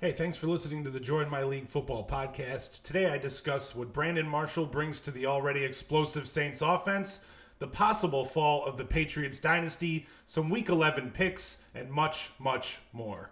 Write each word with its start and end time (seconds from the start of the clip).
Hey, 0.00 0.12
thanks 0.12 0.36
for 0.36 0.46
listening 0.46 0.84
to 0.84 0.90
the 0.90 1.00
Join 1.00 1.28
My 1.28 1.42
League 1.42 1.66
Football 1.66 2.06
podcast. 2.06 2.84
Today 2.84 3.10
I 3.10 3.18
discuss 3.18 3.74
what 3.74 3.92
Brandon 3.92 4.28
Marshall 4.28 4.64
brings 4.64 5.00
to 5.00 5.10
the 5.10 5.26
already 5.26 5.64
explosive 5.64 6.28
Saints 6.28 6.62
offense, 6.62 7.26
the 7.58 7.66
possible 7.66 8.24
fall 8.24 8.64
of 8.64 8.76
the 8.76 8.84
Patriots 8.84 9.40
dynasty, 9.40 10.06
some 10.24 10.50
Week 10.50 10.68
11 10.68 11.10
picks, 11.10 11.64
and 11.74 11.90
much, 11.90 12.30
much 12.38 12.78
more. 12.92 13.30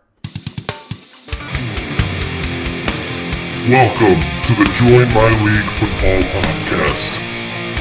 Welcome 3.68 4.20
to 4.46 4.54
the 4.58 4.68
Join 4.74 5.06
My 5.14 5.30
League 5.44 5.70
Football 5.78 6.20
Podcast 6.32 7.20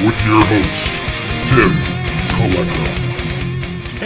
with 0.06 0.24
your 0.24 0.44
host, 0.44 0.92
Tim 1.48 1.72
Coletta. 2.38 3.15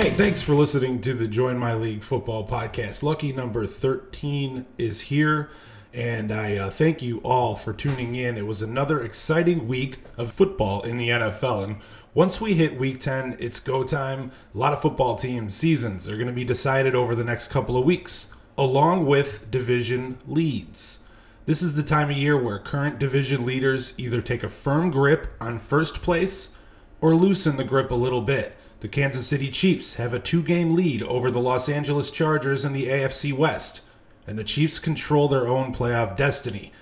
Hey, 0.00 0.08
thanks 0.08 0.40
for 0.40 0.54
listening 0.54 1.02
to 1.02 1.12
the 1.12 1.28
Join 1.28 1.58
My 1.58 1.74
League 1.74 2.02
Football 2.02 2.48
Podcast. 2.48 3.02
Lucky 3.02 3.34
number 3.34 3.66
13 3.66 4.64
is 4.78 5.02
here, 5.02 5.50
and 5.92 6.32
I 6.32 6.56
uh, 6.56 6.70
thank 6.70 7.02
you 7.02 7.18
all 7.18 7.54
for 7.54 7.74
tuning 7.74 8.14
in. 8.14 8.38
It 8.38 8.46
was 8.46 8.62
another 8.62 9.02
exciting 9.02 9.68
week 9.68 9.98
of 10.16 10.32
football 10.32 10.80
in 10.80 10.96
the 10.96 11.10
NFL, 11.10 11.64
and 11.64 11.76
once 12.14 12.40
we 12.40 12.54
hit 12.54 12.78
week 12.78 12.98
10, 12.98 13.36
it's 13.40 13.60
go 13.60 13.84
time. 13.84 14.32
A 14.54 14.56
lot 14.56 14.72
of 14.72 14.80
football 14.80 15.16
teams' 15.16 15.54
seasons 15.54 16.08
are 16.08 16.16
going 16.16 16.28
to 16.28 16.32
be 16.32 16.44
decided 16.44 16.94
over 16.94 17.14
the 17.14 17.22
next 17.22 17.48
couple 17.48 17.76
of 17.76 17.84
weeks, 17.84 18.32
along 18.56 19.04
with 19.04 19.50
division 19.50 20.16
leads. 20.26 21.00
This 21.44 21.60
is 21.60 21.74
the 21.74 21.82
time 21.82 22.08
of 22.10 22.16
year 22.16 22.42
where 22.42 22.58
current 22.58 22.98
division 22.98 23.44
leaders 23.44 23.92
either 23.98 24.22
take 24.22 24.42
a 24.42 24.48
firm 24.48 24.90
grip 24.90 25.26
on 25.42 25.58
first 25.58 26.00
place 26.00 26.54
or 27.02 27.14
loosen 27.14 27.58
the 27.58 27.64
grip 27.64 27.90
a 27.90 27.94
little 27.94 28.22
bit. 28.22 28.56
The 28.80 28.88
Kansas 28.88 29.26
City 29.26 29.50
Chiefs 29.50 29.96
have 29.96 30.14
a 30.14 30.18
two 30.18 30.42
game 30.42 30.74
lead 30.74 31.02
over 31.02 31.30
the 31.30 31.40
Los 31.40 31.68
Angeles 31.68 32.10
Chargers 32.10 32.64
in 32.64 32.72
the 32.72 32.86
AFC 32.86 33.30
West, 33.30 33.82
and 34.26 34.38
the 34.38 34.44
Chiefs 34.44 34.78
control 34.78 35.28
their 35.28 35.46
own 35.46 35.74
playoff 35.74 36.16
destiny. 36.16 36.72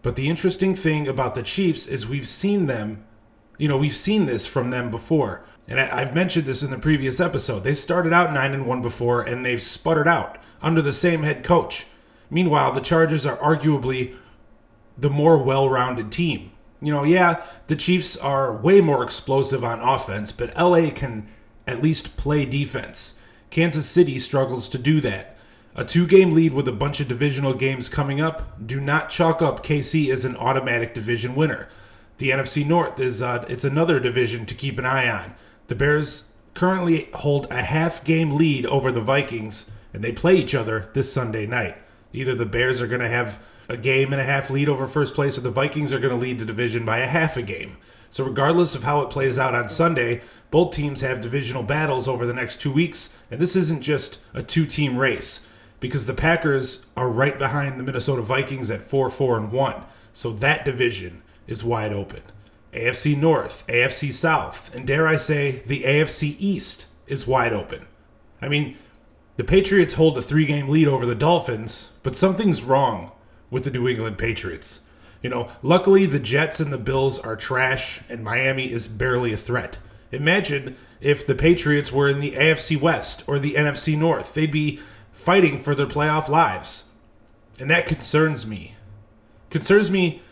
But 0.00 0.16
the 0.16 0.30
interesting 0.30 0.74
thing 0.74 1.06
about 1.06 1.34
the 1.34 1.42
Chiefs 1.42 1.86
is 1.86 2.08
we've 2.08 2.28
seen 2.28 2.66
them, 2.66 3.04
you 3.58 3.68
know, 3.68 3.76
we've 3.76 3.94
seen 3.94 4.24
this 4.24 4.46
from 4.46 4.70
them 4.70 4.90
before. 4.90 5.44
And 5.68 5.78
I, 5.78 5.98
have 5.98 6.14
mentioned 6.14 6.46
this 6.46 6.62
in 6.62 6.70
the 6.70 6.78
previous 6.78 7.20
episode. 7.20 7.64
They 7.64 7.74
started 7.74 8.14
out 8.14 8.32
9 8.32 8.54
and 8.54 8.66
1 8.66 8.82
before, 8.82 9.20
and 9.20 9.44
they've 9.44 9.60
sputtered 9.60 10.08
out 10.08 10.38
under 10.62 10.80
the 10.80 10.92
same 10.92 11.22
head 11.22 11.44
coach. 11.44 11.86
Meanwhile, 12.30 12.72
the 12.72 12.80
Chargers 12.80 13.26
are 13.26 13.36
arguably 13.38 14.14
the 14.96 15.10
more 15.10 15.36
well 15.36 15.68
rounded 15.68 16.12
team. 16.12 16.52
You 16.80 16.92
know, 16.92 17.04
yeah, 17.04 17.42
the 17.66 17.76
Chiefs 17.76 18.16
are 18.16 18.56
way 18.56 18.80
more 18.80 19.02
explosive 19.02 19.64
on 19.64 19.80
offense, 19.80 20.32
but 20.32 20.56
LA 20.56 20.90
can 20.90 21.28
at 21.66 21.82
least 21.82 22.16
play 22.16 22.44
defense. 22.44 23.18
Kansas 23.50 23.88
City 23.88 24.18
struggles 24.18 24.68
to 24.68 24.78
do 24.78 25.00
that. 25.00 25.36
A 25.74 25.84
two 25.84 26.06
game 26.06 26.30
lead 26.32 26.54
with 26.54 26.68
a 26.68 26.72
bunch 26.72 27.00
of 27.00 27.08
divisional 27.08 27.52
games 27.52 27.88
coming 27.88 28.20
up, 28.20 28.66
do 28.66 28.80
not 28.80 29.10
chalk 29.10 29.42
up 29.42 29.64
KC 29.64 30.10
as 30.10 30.24
an 30.24 30.36
automatic 30.36 30.94
division 30.94 31.34
winner. 31.34 31.68
The 32.18 32.30
NFC 32.30 32.66
North 32.66 32.98
is 32.98 33.20
uh, 33.20 33.44
it's 33.48 33.64
another 33.64 34.00
division 34.00 34.46
to 34.46 34.54
keep 34.54 34.78
an 34.78 34.86
eye 34.86 35.08
on. 35.08 35.34
The 35.66 35.74
Bears 35.74 36.30
currently 36.54 37.10
hold 37.12 37.46
a 37.50 37.62
half 37.62 38.02
game 38.04 38.36
lead 38.36 38.64
over 38.66 38.90
the 38.90 39.02
Vikings, 39.02 39.70
and 39.92 40.02
they 40.02 40.12
play 40.12 40.36
each 40.36 40.54
other 40.54 40.88
this 40.94 41.12
Sunday 41.12 41.46
night. 41.46 41.76
Either 42.12 42.34
the 42.34 42.46
Bears 42.46 42.80
are 42.80 42.86
going 42.86 43.02
to 43.02 43.08
have 43.08 43.38
a 43.68 43.76
game 43.76 44.12
and 44.12 44.20
a 44.20 44.24
half 44.24 44.50
lead 44.50 44.68
over 44.68 44.86
first 44.86 45.14
place, 45.14 45.36
or 45.36 45.40
the 45.40 45.50
Vikings 45.50 45.92
are 45.92 45.98
going 45.98 46.14
to 46.14 46.20
lead 46.20 46.38
the 46.38 46.44
division 46.44 46.84
by 46.84 46.98
a 46.98 47.06
half 47.06 47.36
a 47.36 47.42
game. 47.42 47.76
So, 48.10 48.24
regardless 48.24 48.74
of 48.74 48.84
how 48.84 49.00
it 49.02 49.10
plays 49.10 49.38
out 49.38 49.54
on 49.54 49.68
Sunday, 49.68 50.22
both 50.50 50.74
teams 50.74 51.00
have 51.00 51.20
divisional 51.20 51.62
battles 51.62 52.06
over 52.06 52.24
the 52.24 52.32
next 52.32 52.60
two 52.60 52.72
weeks, 52.72 53.16
and 53.30 53.40
this 53.40 53.56
isn't 53.56 53.82
just 53.82 54.18
a 54.32 54.42
two 54.42 54.66
team 54.66 54.96
race 54.96 55.48
because 55.80 56.06
the 56.06 56.14
Packers 56.14 56.86
are 56.96 57.08
right 57.08 57.38
behind 57.38 57.78
the 57.78 57.84
Minnesota 57.84 58.22
Vikings 58.22 58.70
at 58.70 58.80
4 58.80 59.10
4 59.10 59.38
and 59.38 59.52
1. 59.52 59.74
So, 60.12 60.30
that 60.32 60.64
division 60.64 61.22
is 61.46 61.64
wide 61.64 61.92
open. 61.92 62.22
AFC 62.72 63.16
North, 63.16 63.66
AFC 63.66 64.12
South, 64.12 64.74
and 64.74 64.86
dare 64.86 65.06
I 65.06 65.16
say, 65.16 65.62
the 65.66 65.82
AFC 65.82 66.36
East 66.38 66.86
is 67.06 67.26
wide 67.26 67.52
open. 67.52 67.86
I 68.40 68.48
mean, 68.48 68.76
the 69.36 69.44
Patriots 69.44 69.94
hold 69.94 70.16
a 70.16 70.22
three 70.22 70.46
game 70.46 70.68
lead 70.68 70.88
over 70.88 71.06
the 71.06 71.14
Dolphins, 71.14 71.90
but 72.02 72.16
something's 72.16 72.62
wrong 72.62 73.12
with 73.50 73.64
the 73.64 73.70
New 73.70 73.88
England 73.88 74.18
Patriots. 74.18 74.82
You 75.22 75.30
know, 75.30 75.48
luckily 75.62 76.06
the 76.06 76.18
Jets 76.18 76.60
and 76.60 76.72
the 76.72 76.78
Bills 76.78 77.18
are 77.18 77.36
trash 77.36 78.00
and 78.08 78.22
Miami 78.22 78.70
is 78.70 78.88
barely 78.88 79.32
a 79.32 79.36
threat. 79.36 79.78
Imagine 80.12 80.76
if 81.00 81.26
the 81.26 81.34
Patriots 81.34 81.92
were 81.92 82.08
in 82.08 82.20
the 82.20 82.32
AFC 82.32 82.80
West 82.80 83.24
or 83.26 83.38
the 83.38 83.54
NFC 83.54 83.96
North. 83.96 84.34
They'd 84.34 84.52
be 84.52 84.80
fighting 85.12 85.58
for 85.58 85.74
their 85.74 85.86
playoff 85.86 86.28
lives. 86.28 86.90
And 87.58 87.70
that 87.70 87.86
concerns 87.86 88.46
me. 88.46 88.76
Concerns 89.50 89.90
me 89.90 90.22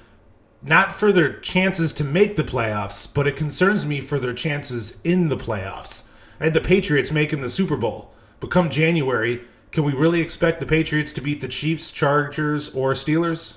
not 0.62 0.94
for 0.94 1.12
their 1.12 1.38
chances 1.41 1.92
to 1.94 2.04
make 2.04 2.36
the 2.36 2.44
playoffs, 2.44 3.12
but 3.12 3.26
it 3.26 3.36
concerns 3.36 3.84
me 3.84 4.00
for 4.00 4.19
their 4.19 4.32
chances 4.32 5.00
in 5.03 5.28
the 5.28 5.36
playoffs. 5.36 6.08
I 6.41 6.44
had 6.44 6.54
the 6.54 6.60
Patriots 6.60 7.10
making 7.10 7.41
the 7.41 7.48
Super 7.48 7.76
Bowl, 7.76 8.12
but 8.41 8.50
come 8.50 8.70
January, 8.70 9.44
can 9.74 9.82
we 9.82 9.92
really 9.92 10.20
expect 10.20 10.60
the 10.60 10.66
Patriots 10.66 11.12
to 11.12 11.20
beat 11.20 11.40
the 11.40 11.48
Chiefs, 11.48 11.90
Chargers, 11.90 12.72
or 12.76 12.92
Steelers? 12.92 13.56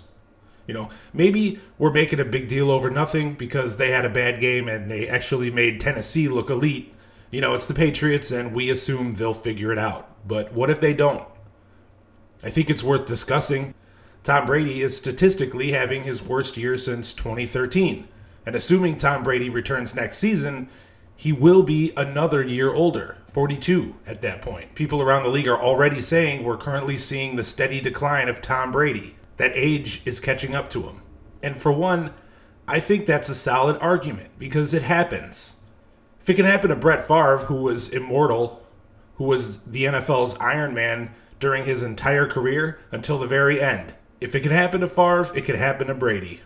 You 0.66 0.74
know, 0.74 0.90
maybe 1.14 1.62
we're 1.78 1.94
making 1.94 2.20
a 2.20 2.26
big 2.26 2.48
deal 2.48 2.72
over 2.72 2.90
nothing 2.90 3.36
because 3.36 3.78
they 3.78 3.92
had 3.92 4.04
a 4.04 4.10
bad 4.10 4.40
game 4.40 4.68
and 4.68 4.90
they 4.90 5.08
actually 5.08 5.52
made 5.52 5.80
Tennessee 5.80 6.28
look 6.28 6.50
elite. 6.50 6.92
You 7.30 7.40
know, 7.40 7.54
it's 7.54 7.68
the 7.68 7.76
Patriots 7.76 8.32
and 8.32 8.56
we 8.56 8.72
assume 8.72 9.12
they'll 9.12 9.36
figure 9.36 9.72
it 9.72 9.78
out. 9.78 10.28
But 10.28 10.52
what 10.54 10.72
if 10.72 10.82
they 10.82 10.96
don't? 10.96 11.24
I 12.44 12.50
think 12.50 12.72
it's 12.72 12.84
worth 12.84 13.06
discussing. 13.06 13.76
Tom 14.24 14.48
Brady 14.48 14.82
is 14.82 14.98
statistically 14.98 15.72
having 15.72 16.04
his 16.04 16.24
worst 16.24 16.58
year 16.58 16.80
since 16.80 17.14
2013. 17.14 18.08
And 18.48 18.56
assuming 18.56 18.98
Tom 18.98 19.22
Brady 19.22 19.52
returns 19.52 19.94
next 19.94 20.18
season, 20.18 20.70
he 21.16 21.32
will 21.32 21.62
be 21.62 21.94
another 21.96 22.42
year 22.42 22.74
older, 22.74 23.18
42 23.38 23.94
at 24.08 24.24
that 24.24 24.42
point. 24.42 24.74
People 24.74 25.00
around 25.00 25.22
the 25.22 25.30
league 25.30 25.48
are 25.48 25.62
already 25.62 26.02
saying 26.02 26.44
we're 26.44 26.58
currently 26.58 26.98
seeing 26.98 27.36
the 27.36 27.44
steady 27.44 27.80
decline 27.80 28.30
of 28.30 28.42
Tom 28.42 28.72
Brady. 28.72 29.16
That 29.36 29.52
age 29.54 30.02
is 30.06 30.20
catching 30.20 30.56
up 30.56 30.72
to 30.72 30.82
him. 30.82 31.04
And 31.44 31.56
for 31.56 31.72
one, 31.72 32.16
I 32.68 32.80
think 32.80 33.06
that's 33.06 33.30
a 33.30 33.36
solid 33.36 33.78
argument 33.80 34.32
because 34.40 34.74
it 34.74 34.82
happens. 34.82 35.58
If 36.20 36.32
it 36.32 36.34
can 36.34 36.46
happen 36.46 36.72
to 36.72 36.76
Brett 36.76 37.08
Favre, 37.08 37.46
who 37.46 37.62
was 37.62 37.94
immortal, 37.94 38.66
who 39.18 39.26
was 39.26 39.62
the 39.62 39.84
NFL's 39.84 40.36
Iron 40.40 40.74
Man 40.74 41.14
during 41.40 41.64
his 41.64 41.84
entire 41.84 42.26
career 42.26 42.80
until 42.92 43.20
the 43.20 43.28
very 43.28 43.62
end, 43.62 43.94
if 44.20 44.34
it 44.34 44.40
can 44.40 44.52
happen 44.52 44.82
to 44.82 44.88
Favre, 44.88 45.32
it 45.36 45.46
can 45.46 45.58
happen 45.58 45.86
to 45.86 45.94
Brady. 45.94 46.42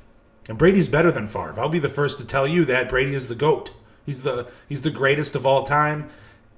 And 0.50 0.58
Brady's 0.58 0.90
better 0.90 1.10
than 1.10 1.28
Favre. 1.28 1.58
I'll 1.58 1.70
be 1.70 1.80
the 1.80 1.88
first 1.88 2.20
to 2.20 2.26
tell 2.26 2.46
you 2.46 2.66
that 2.66 2.90
Brady 2.90 3.16
is 3.16 3.30
the 3.30 3.36
GOAT. 3.36 3.72
He's 4.06 4.24
the 4.24 4.48
he's 4.68 4.82
the 4.82 4.90
greatest 4.90 5.38
of 5.38 5.46
all 5.46 5.64
time, 5.64 6.10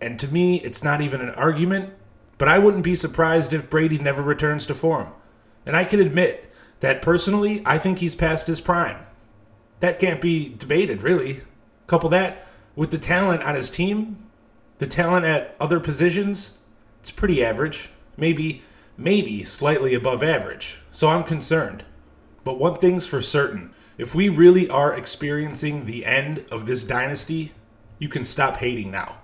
and 0.03 0.19
to 0.19 0.27
me, 0.27 0.57
it's 0.61 0.83
not 0.83 1.01
even 1.01 1.21
an 1.21 1.29
argument. 1.29 1.93
But 2.37 2.49
I 2.49 2.59
wouldn't 2.59 2.83
be 2.83 2.95
surprised 2.95 3.53
if 3.53 3.69
Brady 3.69 3.97
never 3.97 4.21
returns 4.21 4.65
to 4.67 4.75
form. 4.75 5.07
And 5.65 5.77
I 5.77 5.85
can 5.85 6.01
admit 6.01 6.51
that 6.81 7.01
personally, 7.01 7.61
I 7.65 7.77
think 7.77 7.99
he's 7.99 8.15
past 8.15 8.47
his 8.47 8.59
prime. 8.59 8.97
That 9.79 9.99
can't 9.99 10.19
be 10.19 10.49
debated, 10.49 11.01
really. 11.01 11.43
Couple 11.87 12.09
that 12.09 12.47
with 12.75 12.91
the 12.91 12.97
talent 12.97 13.43
on 13.43 13.55
his 13.55 13.69
team, 13.69 14.27
the 14.79 14.87
talent 14.87 15.25
at 15.25 15.55
other 15.59 15.79
positions, 15.79 16.57
it's 16.99 17.11
pretty 17.11 17.43
average. 17.43 17.89
Maybe, 18.17 18.63
maybe 18.97 19.45
slightly 19.45 19.93
above 19.93 20.21
average. 20.21 20.79
So 20.91 21.07
I'm 21.07 21.23
concerned. 21.23 21.85
But 22.43 22.59
one 22.59 22.75
thing's 22.75 23.07
for 23.07 23.21
certain 23.21 23.73
if 23.97 24.13
we 24.13 24.27
really 24.27 24.67
are 24.69 24.97
experiencing 24.97 25.85
the 25.85 26.03
end 26.03 26.43
of 26.51 26.65
this 26.65 26.83
dynasty, 26.83 27.53
you 27.99 28.09
can 28.09 28.25
stop 28.25 28.57
hating 28.57 28.91
now. 28.91 29.19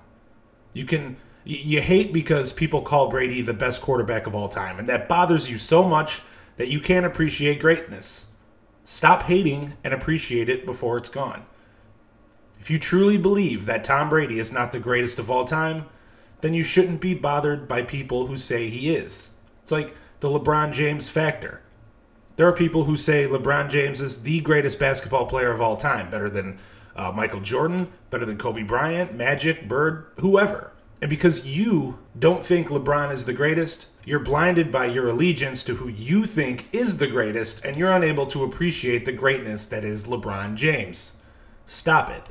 You 0.73 0.85
can 0.85 1.17
you 1.45 1.81
hate 1.81 2.13
because 2.13 2.53
people 2.53 2.81
call 2.81 3.09
Brady 3.09 3.41
the 3.41 3.53
best 3.53 3.81
quarterback 3.81 4.27
of 4.27 4.35
all 4.35 4.49
time 4.49 4.77
and 4.77 4.87
that 4.89 5.09
bothers 5.09 5.49
you 5.49 5.57
so 5.57 5.83
much 5.83 6.21
that 6.57 6.67
you 6.67 6.79
can't 6.79 7.05
appreciate 7.05 7.59
greatness. 7.59 8.27
Stop 8.85 9.23
hating 9.23 9.73
and 9.83 9.93
appreciate 9.93 10.49
it 10.49 10.65
before 10.65 10.97
it's 10.97 11.09
gone. 11.09 11.45
If 12.59 12.69
you 12.69 12.77
truly 12.77 13.17
believe 13.17 13.65
that 13.65 13.83
Tom 13.83 14.09
Brady 14.09 14.37
is 14.37 14.51
not 14.51 14.71
the 14.71 14.79
greatest 14.79 15.17
of 15.17 15.31
all 15.31 15.45
time, 15.45 15.85
then 16.41 16.53
you 16.53 16.63
shouldn't 16.63 17.01
be 17.01 17.13
bothered 17.13 17.67
by 17.67 17.81
people 17.81 18.27
who 18.27 18.37
say 18.37 18.69
he 18.69 18.93
is. 18.93 19.33
It's 19.61 19.71
like 19.71 19.95
the 20.19 20.29
LeBron 20.29 20.73
James 20.73 21.09
factor. 21.09 21.61
There 22.35 22.47
are 22.47 22.53
people 22.53 22.83
who 22.83 22.97
say 22.97 23.27
LeBron 23.27 23.69
James 23.69 24.01
is 24.01 24.23
the 24.23 24.41
greatest 24.41 24.79
basketball 24.79 25.25
player 25.25 25.51
of 25.51 25.61
all 25.61 25.77
time, 25.77 26.09
better 26.09 26.29
than 26.29 26.59
uh, 26.95 27.11
Michael 27.11 27.41
Jordan, 27.41 27.91
better 28.09 28.25
than 28.25 28.37
Kobe 28.37 28.63
Bryant, 28.63 29.13
Magic, 29.13 29.67
Bird, 29.67 30.07
whoever. 30.19 30.71
And 31.01 31.09
because 31.09 31.47
you 31.47 31.99
don't 32.17 32.43
think 32.43 32.67
LeBron 32.67 33.13
is 33.13 33.25
the 33.25 33.33
greatest, 33.33 33.87
you're 34.03 34.19
blinded 34.19 34.71
by 34.71 34.85
your 34.85 35.07
allegiance 35.07 35.63
to 35.63 35.75
who 35.75 35.87
you 35.87 36.25
think 36.25 36.67
is 36.73 36.97
the 36.97 37.07
greatest, 37.07 37.63
and 37.63 37.77
you're 37.77 37.91
unable 37.91 38.25
to 38.27 38.43
appreciate 38.43 39.05
the 39.05 39.11
greatness 39.11 39.65
that 39.67 39.83
is 39.83 40.05
LeBron 40.05 40.55
James. 40.55 41.17
Stop 41.65 42.09
it. 42.09 42.23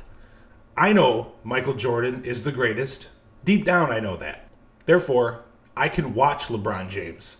I 0.77 0.93
know 0.93 1.33
Michael 1.43 1.73
Jordan 1.73 2.23
is 2.23 2.43
the 2.43 2.51
greatest. 2.51 3.07
Deep 3.43 3.65
down, 3.65 3.91
I 3.91 3.99
know 3.99 4.17
that. 4.17 4.49
Therefore, 4.85 5.45
I 5.75 5.89
can 5.89 6.13
watch 6.13 6.47
LeBron 6.47 6.89
James. 6.89 7.37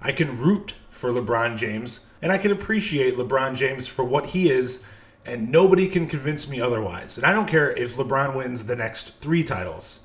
I 0.00 0.12
can 0.12 0.38
root 0.38 0.76
for 0.88 1.10
LeBron 1.10 1.56
James, 1.58 2.06
and 2.22 2.30
I 2.30 2.38
can 2.38 2.52
appreciate 2.52 3.16
LeBron 3.16 3.54
James 3.54 3.86
for 3.86 4.04
what 4.04 4.26
he 4.26 4.48
is, 4.48 4.84
and 5.24 5.50
nobody 5.50 5.88
can 5.88 6.06
convince 6.06 6.48
me 6.48 6.60
otherwise. 6.60 7.16
And 7.16 7.26
I 7.26 7.32
don't 7.32 7.48
care 7.48 7.70
if 7.70 7.96
LeBron 7.96 8.34
wins 8.34 8.66
the 8.66 8.76
next 8.76 9.18
three 9.20 9.44
titles, 9.44 10.04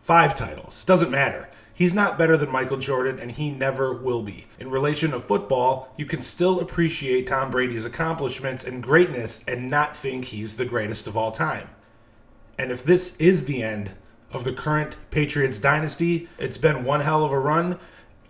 five 0.00 0.34
titles, 0.34 0.84
doesn't 0.84 1.10
matter. 1.10 1.48
He's 1.72 1.94
not 1.94 2.18
better 2.18 2.36
than 2.36 2.50
Michael 2.50 2.76
Jordan, 2.76 3.18
and 3.18 3.32
he 3.32 3.50
never 3.50 3.94
will 3.94 4.22
be. 4.22 4.44
In 4.58 4.70
relation 4.70 5.12
to 5.12 5.20
football, 5.20 5.94
you 5.96 6.04
can 6.04 6.20
still 6.20 6.60
appreciate 6.60 7.26
Tom 7.26 7.50
Brady's 7.50 7.86
accomplishments 7.86 8.64
and 8.64 8.82
greatness 8.82 9.42
and 9.48 9.70
not 9.70 9.96
think 9.96 10.26
he's 10.26 10.56
the 10.56 10.66
greatest 10.66 11.06
of 11.06 11.16
all 11.16 11.32
time. 11.32 11.70
And 12.58 12.70
if 12.70 12.84
this 12.84 13.16
is 13.16 13.46
the 13.46 13.62
end 13.62 13.92
of 14.30 14.44
the 14.44 14.52
current 14.52 14.96
Patriots 15.10 15.58
dynasty, 15.58 16.28
it's 16.38 16.58
been 16.58 16.84
one 16.84 17.00
hell 17.00 17.24
of 17.24 17.32
a 17.32 17.38
run. 17.38 17.78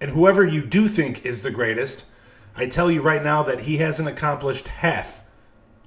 And 0.01 0.13
whoever 0.13 0.47
you 0.47 0.65
do 0.65 0.87
think 0.87 1.27
is 1.27 1.43
the 1.43 1.51
greatest, 1.51 2.05
I 2.55 2.67
tell 2.67 2.89
you 2.89 3.03
right 3.03 3.23
now 3.23 3.43
that 3.43 3.63
he 3.63 3.79
hasn't 3.79 4.09
accomplished 4.09 4.69
half, 4.69 5.20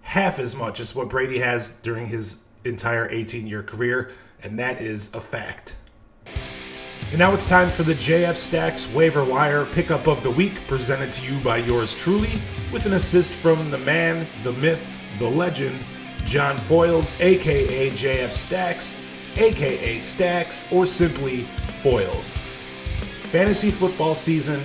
half 0.03 0.37
as 0.37 0.55
much 0.55 0.79
as 0.79 0.93
what 0.93 1.09
Brady 1.09 1.39
has 1.39 1.71
during 1.81 2.05
his 2.05 2.43
entire 2.63 3.09
18 3.09 3.47
year 3.47 3.63
career. 3.63 4.11
And 4.43 4.59
that 4.59 4.79
is 4.79 5.13
a 5.15 5.19
fact. 5.19 5.75
And 7.09 7.19
now 7.19 7.33
it's 7.33 7.45
time 7.45 7.69
for 7.69 7.83
the 7.83 7.93
JF 7.93 8.35
Stacks 8.35 8.87
waiver 8.89 9.23
wire 9.23 9.65
pickup 9.65 10.07
of 10.07 10.23
the 10.23 10.31
week, 10.31 10.67
presented 10.67 11.11
to 11.13 11.25
you 11.25 11.39
by 11.41 11.57
yours 11.57 11.93
truly, 11.93 12.39
with 12.71 12.85
an 12.85 12.93
assist 12.93 13.31
from 13.31 13.69
the 13.69 13.77
man, 13.79 14.27
the 14.43 14.51
myth, 14.53 14.85
the 15.19 15.29
legend, 15.29 15.83
John 16.25 16.57
Foyles, 16.57 17.19
aka 17.21 17.89
JF 17.91 18.31
Stacks, 18.31 18.99
aka 19.37 19.99
Stacks, 19.99 20.71
or 20.71 20.85
simply 20.85 21.43
Foyles. 21.83 22.35
Fantasy 23.29 23.71
football 23.71 24.15
season, 24.15 24.61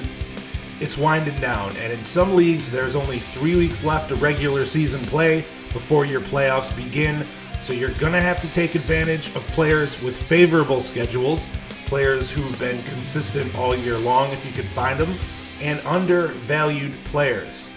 it's 0.81 0.97
winding 0.97 1.37
down, 1.37 1.77
and 1.77 1.93
in 1.93 2.03
some 2.05 2.37
leagues, 2.37 2.71
there's 2.71 2.97
only 2.97 3.19
three 3.19 3.57
weeks 3.57 3.85
left 3.85 4.11
of 4.11 4.23
regular 4.23 4.65
season 4.65 5.01
play 5.03 5.45
before 5.73 6.05
your 6.05 6.21
playoffs 6.21 6.75
begin. 6.77 7.27
So 7.59 7.73
you're 7.73 7.91
gonna 7.91 8.21
have 8.21 8.41
to 8.41 8.53
take 8.53 8.75
advantage 8.75 9.29
of 9.35 9.47
players 9.49 10.01
with 10.03 10.17
favorable 10.17 10.81
schedules 10.81 11.51
players 11.89 12.31
who've 12.31 12.59
been 12.59 12.83
consistent 12.83 13.57
all 13.57 13.75
year 13.75 13.97
long 13.97 14.31
if 14.31 14.45
you 14.45 14.53
can 14.53 14.71
find 14.73 15.01
them, 15.01 15.15
and 15.63 15.81
undervalued 15.87 16.93
players. 17.07 17.71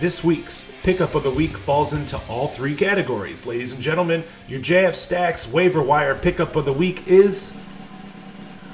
This 0.00 0.22
week's 0.22 0.72
pickup 0.84 1.16
of 1.16 1.24
the 1.24 1.30
week 1.30 1.56
falls 1.56 1.92
into 1.92 2.16
all 2.28 2.46
three 2.46 2.76
categories. 2.76 3.46
Ladies 3.46 3.72
and 3.72 3.82
gentlemen, 3.82 4.22
your 4.46 4.60
JF 4.60 4.94
Stacks 4.94 5.48
waiver 5.48 5.82
wire 5.82 6.14
pickup 6.14 6.54
of 6.54 6.64
the 6.64 6.72
week 6.72 7.08
is 7.08 7.52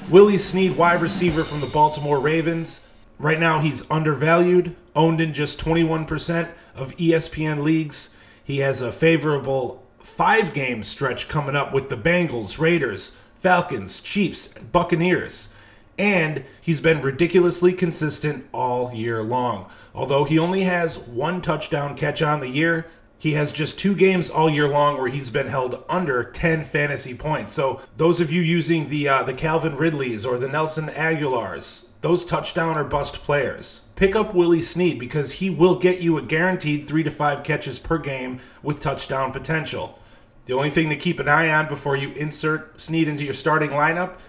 Willie 0.09 0.37
Snead, 0.37 0.77
wide 0.77 1.01
receiver 1.01 1.43
from 1.43 1.59
the 1.59 1.67
Baltimore 1.67 2.19
Ravens. 2.19 2.86
Right 3.19 3.39
now, 3.39 3.59
he's 3.59 3.89
undervalued, 3.89 4.75
owned 4.95 5.19
in 5.19 5.33
just 5.33 5.59
21% 5.59 6.49
of 6.75 6.95
ESPN 6.97 7.63
leagues. 7.63 8.15
He 8.43 8.59
has 8.59 8.81
a 8.81 8.91
favorable 8.91 9.83
five 9.97 10.53
game 10.53 10.83
stretch 10.83 11.27
coming 11.27 11.55
up 11.55 11.73
with 11.73 11.89
the 11.89 11.97
Bengals, 11.97 12.59
Raiders, 12.59 13.17
Falcons, 13.35 14.01
Chiefs, 14.01 14.49
Buccaneers. 14.49 15.53
And 15.97 16.45
he's 16.61 16.79
been 16.79 17.01
ridiculously 17.01 17.73
consistent 17.73 18.45
all 18.53 18.93
year 18.93 19.23
long. 19.23 19.69
Although 19.95 20.25
he 20.25 20.37
only 20.37 20.61
has 20.61 20.99
one 20.99 21.41
touchdown 21.41 21.97
catch 21.97 22.21
on 22.21 22.39
the 22.39 22.49
year, 22.49 22.85
he 23.17 23.33
has 23.33 23.51
just 23.51 23.79
two 23.79 23.95
games 23.95 24.29
all 24.29 24.47
year 24.47 24.67
long 24.67 24.97
where 24.97 25.09
he's 25.09 25.31
been 25.31 25.47
held 25.47 25.83
under 25.89 26.23
10 26.23 26.63
fantasy 26.63 27.15
points. 27.15 27.53
So 27.53 27.81
those 27.97 28.21
of 28.21 28.31
you 28.31 28.41
using 28.41 28.89
the 28.89 29.09
uh, 29.09 29.23
the 29.23 29.33
Calvin 29.33 29.75
Ridleys 29.75 30.23
or 30.23 30.37
the 30.37 30.47
Nelson 30.47 30.87
Agholors, 30.89 31.86
those 32.01 32.25
touchdown 32.25 32.77
or 32.77 32.83
bust 32.83 33.15
players, 33.15 33.81
pick 33.95 34.15
up 34.15 34.33
Willie 34.33 34.61
Snead 34.61 34.99
because 34.99 35.33
he 35.33 35.49
will 35.49 35.79
get 35.79 35.99
you 35.99 36.17
a 36.17 36.21
guaranteed 36.21 36.87
three 36.87 37.03
to 37.03 37.11
five 37.11 37.43
catches 37.43 37.79
per 37.79 37.97
game 37.97 38.39
with 38.61 38.79
touchdown 38.79 39.31
potential. 39.31 39.99
The 40.45 40.53
only 40.53 40.69
thing 40.69 40.89
to 40.89 40.95
keep 40.95 41.19
an 41.19 41.27
eye 41.27 41.49
on 41.49 41.67
before 41.67 41.95
you 41.95 42.11
insert 42.11 42.79
Snead 42.79 43.07
into 43.07 43.25
your 43.25 43.33
starting 43.33 43.71
lineup 43.71 44.19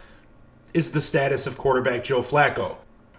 is 0.74 0.90
the 0.90 1.00
status 1.00 1.46
of 1.46 1.58
quarterback 1.58 2.04
Joe 2.04 2.22
Flacco. 2.22 2.76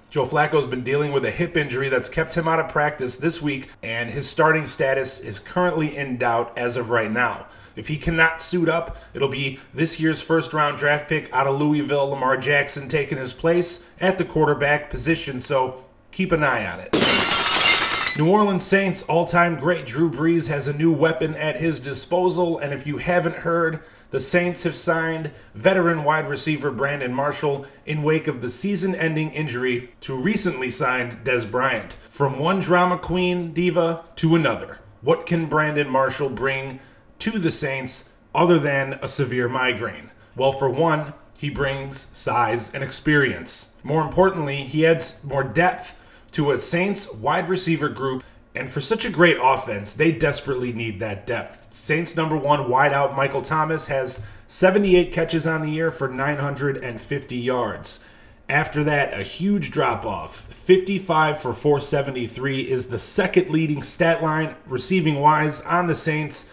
Joe 0.10 0.26
Flacco's 0.26 0.66
been 0.66 0.84
dealing 0.84 1.12
with 1.12 1.24
a 1.24 1.32
hip 1.32 1.56
injury 1.56 1.88
that's 1.88 2.10
kept 2.10 2.34
him 2.34 2.48
out 2.48 2.60
of 2.60 2.70
practice 2.70 3.18
this 3.18 3.44
week, 3.44 3.70
and 3.84 4.10
his 4.10 4.28
starting 4.28 4.66
status 4.66 5.20
is 5.20 5.38
currently 5.38 5.96
in 5.96 6.18
doubt 6.18 6.58
as 6.58 6.78
of 6.78 6.90
right 6.90 7.12
now. 7.12 7.46
If 7.80 7.88
he 7.88 7.96
cannot 7.96 8.42
suit 8.42 8.68
up, 8.68 8.98
it'll 9.14 9.30
be 9.30 9.58
this 9.74 10.02
year's 10.02 10.22
first 10.22 10.52
round 10.52 10.78
draft 10.78 11.08
pick 11.08 11.32
out 11.32 11.48
of 11.48 11.58
Louisville, 11.58 12.10
Lamar 12.10 12.36
Jackson, 12.36 12.90
taking 12.90 13.18
his 13.18 13.32
place 13.32 13.90
at 14.02 14.18
the 14.18 14.26
quarterback 14.26 14.90
position, 14.90 15.40
so 15.40 15.86
keep 16.12 16.34
an 16.34 16.44
eye 16.44 16.68
on 16.68 16.82
it. 16.82 18.18
New 18.18 18.30
Orleans 18.30 18.66
Saints 18.66 19.04
all 19.04 19.26
time 19.26 19.56
great 19.56 19.86
Drew 19.86 20.12
Brees 20.12 20.50
has 20.50 20.68
a 20.68 20.78
new 20.78 20.92
weapon 20.92 21.36
at 21.36 21.62
his 21.62 21.80
disposal, 21.80 22.58
and 22.58 22.74
if 22.74 22.86
you 22.86 22.98
haven't 22.98 23.38
heard, 23.38 23.80
the 24.12 24.20
Saints 24.20 24.64
have 24.64 24.76
signed 24.76 25.32
veteran 25.56 26.04
wide 26.04 26.28
receiver 26.28 26.72
Brandon 26.72 27.14
Marshall 27.14 27.66
in 27.86 28.04
wake 28.04 28.28
of 28.28 28.42
the 28.42 28.50
season 28.50 28.94
ending 28.94 29.32
injury 29.32 29.94
to 30.02 30.22
recently 30.22 30.70
signed 30.70 31.24
Dez 31.24 31.50
Bryant. 31.50 31.94
From 32.10 32.40
one 32.40 32.60
drama 32.60 32.98
queen 32.98 33.54
diva 33.54 34.04
to 34.18 34.36
another, 34.36 34.80
what 35.00 35.26
can 35.26 35.46
Brandon 35.46 35.88
Marshall 35.88 36.30
bring 36.30 36.82
to 37.20 37.40
the 37.40 37.52
Saints 37.52 38.10
other 38.34 38.60
than 38.60 39.00
a 39.02 39.08
severe 39.08 39.50
migraine? 39.50 40.12
Well, 40.36 40.52
for 40.52 40.70
one, 40.70 41.14
he 41.38 41.50
brings 41.50 42.08
size 42.12 42.74
and 42.74 42.84
experience. 42.84 43.76
More 43.84 44.02
importantly, 44.02 44.64
he 44.64 44.86
adds 44.86 45.24
more 45.24 45.44
depth 45.44 45.98
to 46.32 46.52
a 46.52 46.60
Saints 46.60 47.14
wide 47.14 47.50
receiver 47.50 47.90
group. 47.90 48.24
And 48.56 48.72
for 48.72 48.82
such 48.82 49.06
a 49.06 49.10
great 49.10 49.38
offense, 49.42 49.94
they 49.94 50.12
desperately 50.12 50.74
need 50.74 51.00
that 51.00 51.26
depth. 51.28 51.74
Saints 51.74 52.16
number 52.16 52.36
one 52.36 52.66
wideout 52.66 53.16
Michael 53.16 53.42
Thomas 53.42 53.88
has 53.88 54.28
78 54.48 55.14
catches 55.14 55.46
on 55.46 55.62
the 55.62 55.70
year 55.70 55.92
for 55.92 56.08
950 56.08 57.36
yards. 57.38 58.06
After 58.50 58.84
that, 58.84 59.18
a 59.18 59.22
huge 59.22 59.70
drop 59.70 60.06
off. 60.06 60.42
55 60.52 61.40
for 61.40 61.54
473 61.54 62.62
is 62.62 62.88
the 62.88 62.98
second 62.98 63.52
leading 63.52 63.84
stat 63.84 64.24
line 64.24 64.56
receiving 64.66 65.20
wise 65.20 65.62
on 65.62 65.86
the 65.86 65.94
Saints, 65.94 66.52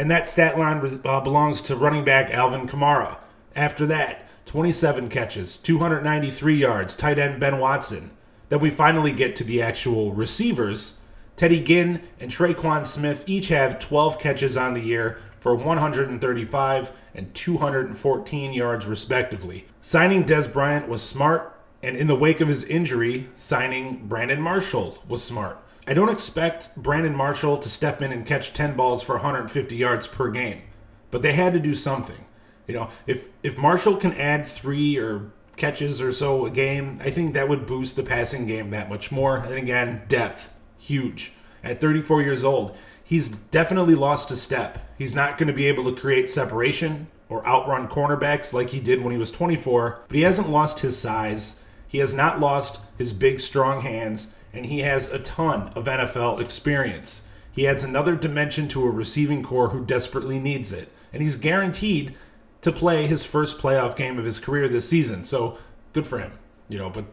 and 0.00 0.10
that 0.10 0.26
stat 0.26 0.58
line 0.58 0.98
uh, 1.04 1.20
belongs 1.20 1.60
to 1.60 1.76
running 1.76 2.06
back 2.06 2.30
Alvin 2.30 2.66
Kamara. 2.66 3.18
After 3.54 3.84
that, 3.88 4.26
27 4.46 5.10
catches, 5.10 5.58
293 5.58 6.56
yards, 6.56 6.94
tight 6.94 7.18
end 7.18 7.38
Ben 7.38 7.58
Watson. 7.58 8.10
Then 8.48 8.60
we 8.60 8.70
finally 8.70 9.12
get 9.12 9.36
to 9.36 9.44
the 9.44 9.60
actual 9.60 10.14
receivers. 10.14 11.00
Teddy 11.36 11.62
Ginn 11.62 12.00
and 12.18 12.30
Tre'Quan 12.30 12.86
Smith 12.86 13.24
each 13.26 13.48
have 13.48 13.78
12 13.78 14.18
catches 14.18 14.56
on 14.56 14.72
the 14.72 14.80
year 14.80 15.18
for 15.38 15.54
135 15.54 16.92
and 17.14 17.34
214 17.34 18.52
yards, 18.54 18.86
respectively. 18.86 19.66
Signing 19.82 20.24
Dez 20.24 20.50
Bryant 20.50 20.88
was 20.88 21.02
smart, 21.02 21.60
and 21.82 21.94
in 21.94 22.06
the 22.06 22.16
wake 22.16 22.40
of 22.40 22.48
his 22.48 22.64
injury, 22.64 23.28
signing 23.36 24.08
Brandon 24.08 24.40
Marshall 24.40 24.96
was 25.06 25.22
smart. 25.22 25.62
I 25.86 25.94
don't 25.94 26.10
expect 26.10 26.76
Brandon 26.76 27.14
Marshall 27.14 27.58
to 27.58 27.68
step 27.68 28.02
in 28.02 28.12
and 28.12 28.26
catch 28.26 28.52
10 28.52 28.76
balls 28.76 29.02
for 29.02 29.14
150 29.14 29.74
yards 29.74 30.06
per 30.06 30.30
game, 30.30 30.62
but 31.10 31.22
they 31.22 31.32
had 31.32 31.52
to 31.54 31.58
do 31.58 31.74
something. 31.74 32.24
You 32.66 32.74
know, 32.74 32.90
if 33.06 33.28
if 33.42 33.58
Marshall 33.58 33.96
can 33.96 34.12
add 34.12 34.46
three 34.46 34.96
or 34.96 35.32
catches 35.56 36.00
or 36.00 36.12
so 36.12 36.46
a 36.46 36.50
game, 36.50 36.98
I 37.02 37.10
think 37.10 37.32
that 37.32 37.48
would 37.48 37.66
boost 37.66 37.96
the 37.96 38.02
passing 38.02 38.46
game 38.46 38.70
that 38.70 38.88
much 38.88 39.10
more. 39.10 39.38
And 39.38 39.54
again, 39.54 40.02
depth, 40.08 40.52
huge. 40.78 41.32
At 41.62 41.80
34 41.80 42.22
years 42.22 42.44
old, 42.44 42.76
he's 43.02 43.28
definitely 43.28 43.94
lost 43.94 44.30
a 44.30 44.36
step. 44.36 44.88
He's 44.96 45.14
not 45.14 45.36
going 45.36 45.48
to 45.48 45.52
be 45.52 45.66
able 45.66 45.84
to 45.84 46.00
create 46.00 46.30
separation 46.30 47.08
or 47.28 47.46
outrun 47.46 47.88
cornerbacks 47.88 48.52
like 48.52 48.70
he 48.70 48.80
did 48.80 49.02
when 49.02 49.12
he 49.12 49.18
was 49.18 49.30
24, 49.30 50.04
but 50.08 50.16
he 50.16 50.22
hasn't 50.22 50.48
lost 50.48 50.80
his 50.80 50.96
size. 50.96 51.62
He 51.86 51.98
has 51.98 52.14
not 52.14 52.40
lost 52.40 52.80
his 52.96 53.12
big, 53.12 53.40
strong 53.40 53.82
hands, 53.82 54.34
and 54.52 54.66
he 54.66 54.80
has 54.80 55.10
a 55.10 55.18
ton 55.18 55.68
of 55.74 55.84
NFL 55.84 56.40
experience. 56.40 57.28
He 57.52 57.66
adds 57.66 57.82
another 57.82 58.14
dimension 58.16 58.68
to 58.68 58.84
a 58.84 58.90
receiving 58.90 59.42
corps 59.42 59.70
who 59.70 59.84
desperately 59.84 60.38
needs 60.38 60.72
it, 60.72 60.90
and 61.12 61.22
he's 61.22 61.36
guaranteed 61.36 62.14
to 62.62 62.72
play 62.72 63.06
his 63.06 63.24
first 63.24 63.58
playoff 63.58 63.96
game 63.96 64.18
of 64.18 64.24
his 64.24 64.38
career 64.38 64.68
this 64.68 64.88
season. 64.88 65.24
So 65.24 65.58
good 65.92 66.06
for 66.06 66.18
him, 66.18 66.32
you 66.68 66.78
know. 66.78 66.90
But 66.90 67.06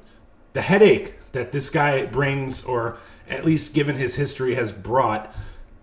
the 0.53 0.61
headache 0.61 1.15
that 1.31 1.51
this 1.51 1.69
guy 1.69 2.05
brings, 2.05 2.63
or 2.63 2.97
at 3.29 3.45
least 3.45 3.73
given 3.73 3.95
his 3.95 4.15
history, 4.15 4.55
has 4.55 4.71
brought 4.71 5.33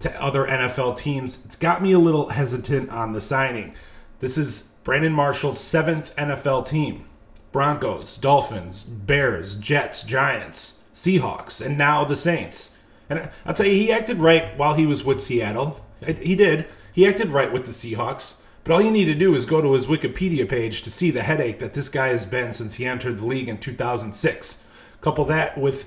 to 0.00 0.22
other 0.22 0.46
NFL 0.46 0.96
teams, 0.96 1.44
it's 1.44 1.56
got 1.56 1.82
me 1.82 1.92
a 1.92 1.98
little 1.98 2.30
hesitant 2.30 2.90
on 2.90 3.12
the 3.12 3.20
signing. 3.20 3.74
This 4.20 4.36
is 4.36 4.70
Brandon 4.84 5.12
Marshall's 5.12 5.60
seventh 5.60 6.14
NFL 6.16 6.68
team 6.68 7.06
Broncos, 7.52 8.16
Dolphins, 8.16 8.82
Bears, 8.82 9.54
Jets, 9.54 10.02
Giants, 10.02 10.82
Seahawks, 10.94 11.64
and 11.64 11.76
now 11.76 12.04
the 12.04 12.16
Saints. 12.16 12.76
And 13.10 13.28
I'll 13.44 13.54
tell 13.54 13.66
you, 13.66 13.74
he 13.74 13.92
acted 13.92 14.18
right 14.18 14.56
while 14.56 14.74
he 14.74 14.86
was 14.86 15.04
with 15.04 15.20
Seattle. 15.20 15.84
He 16.06 16.34
did. 16.34 16.66
He 16.92 17.06
acted 17.06 17.28
right 17.28 17.52
with 17.52 17.64
the 17.64 17.72
Seahawks. 17.72 18.36
But 18.62 18.72
all 18.72 18.82
you 18.82 18.90
need 18.90 19.06
to 19.06 19.14
do 19.14 19.34
is 19.34 19.44
go 19.44 19.60
to 19.60 19.74
his 19.74 19.86
Wikipedia 19.86 20.48
page 20.48 20.82
to 20.82 20.90
see 20.90 21.10
the 21.10 21.22
headache 21.22 21.58
that 21.58 21.74
this 21.74 21.90
guy 21.90 22.08
has 22.08 22.24
been 22.24 22.52
since 22.52 22.76
he 22.76 22.86
entered 22.86 23.18
the 23.18 23.26
league 23.26 23.48
in 23.48 23.58
2006. 23.58 24.64
Couple 25.02 25.26
that 25.26 25.58
with 25.58 25.86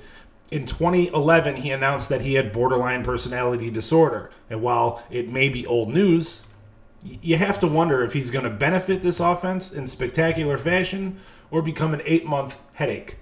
in 0.52 0.66
2011, 0.66 1.58
he 1.58 1.72
announced 1.72 2.08
that 2.10 2.22
he 2.22 2.36
had 2.36 2.54
borderline 2.54 3.04
personality 3.04 3.70
disorder. 3.72 4.30
And 4.50 4.62
while 4.62 5.04
it 5.10 5.30
may 5.30 5.50
be 5.50 5.66
old 5.66 5.90
news, 5.90 6.46
you 7.04 7.38
have 7.38 7.60
to 7.60 7.68
wonder 7.68 8.04
if 8.04 8.14
he's 8.14 8.32
going 8.32 8.46
to 8.46 8.52
benefit 8.52 9.02
this 9.02 9.20
offense 9.20 9.72
in 9.72 9.88
spectacular 9.88 10.58
fashion 10.58 11.20
or 11.50 11.62
become 11.62 11.94
an 11.94 12.02
eight 12.06 12.26
month 12.26 12.60
headache. 12.74 13.18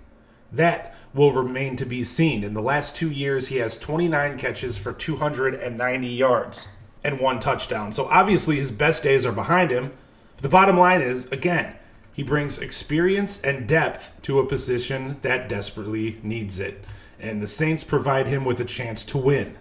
That 0.51 0.94
will 1.15 1.31
remain 1.31 1.77
to 1.77 1.85
be 1.85 2.03
seen. 2.03 2.43
In 2.43 2.53
the 2.53 2.61
last 2.61 2.95
two 2.95 3.09
years, 3.09 3.47
he 3.47 3.57
has 3.57 3.77
29 3.77 4.37
catches 4.37 4.77
for 4.77 4.91
290 4.91 6.07
yards 6.07 6.67
and 7.03 7.19
one 7.19 7.39
touchdown. 7.39 7.93
So 7.93 8.05
obviously, 8.07 8.57
his 8.57 8.71
best 8.71 9.01
days 9.01 9.25
are 9.25 9.31
behind 9.31 9.71
him. 9.71 9.93
But 10.35 10.43
The 10.43 10.49
bottom 10.49 10.77
line 10.77 11.01
is, 11.01 11.31
again, 11.31 11.75
he 12.11 12.21
brings 12.21 12.59
experience 12.59 13.41
and 13.41 13.67
depth 13.67 14.21
to 14.23 14.39
a 14.39 14.45
position 14.45 15.17
that 15.21 15.47
desperately 15.47 16.19
needs 16.21 16.59
it. 16.59 16.83
And 17.19 17.41
the 17.41 17.47
Saints 17.47 17.83
provide 17.83 18.27
him 18.27 18.43
with 18.43 18.59
a 18.59 18.65
chance 18.65 19.05
to 19.05 19.17
win 19.17 19.57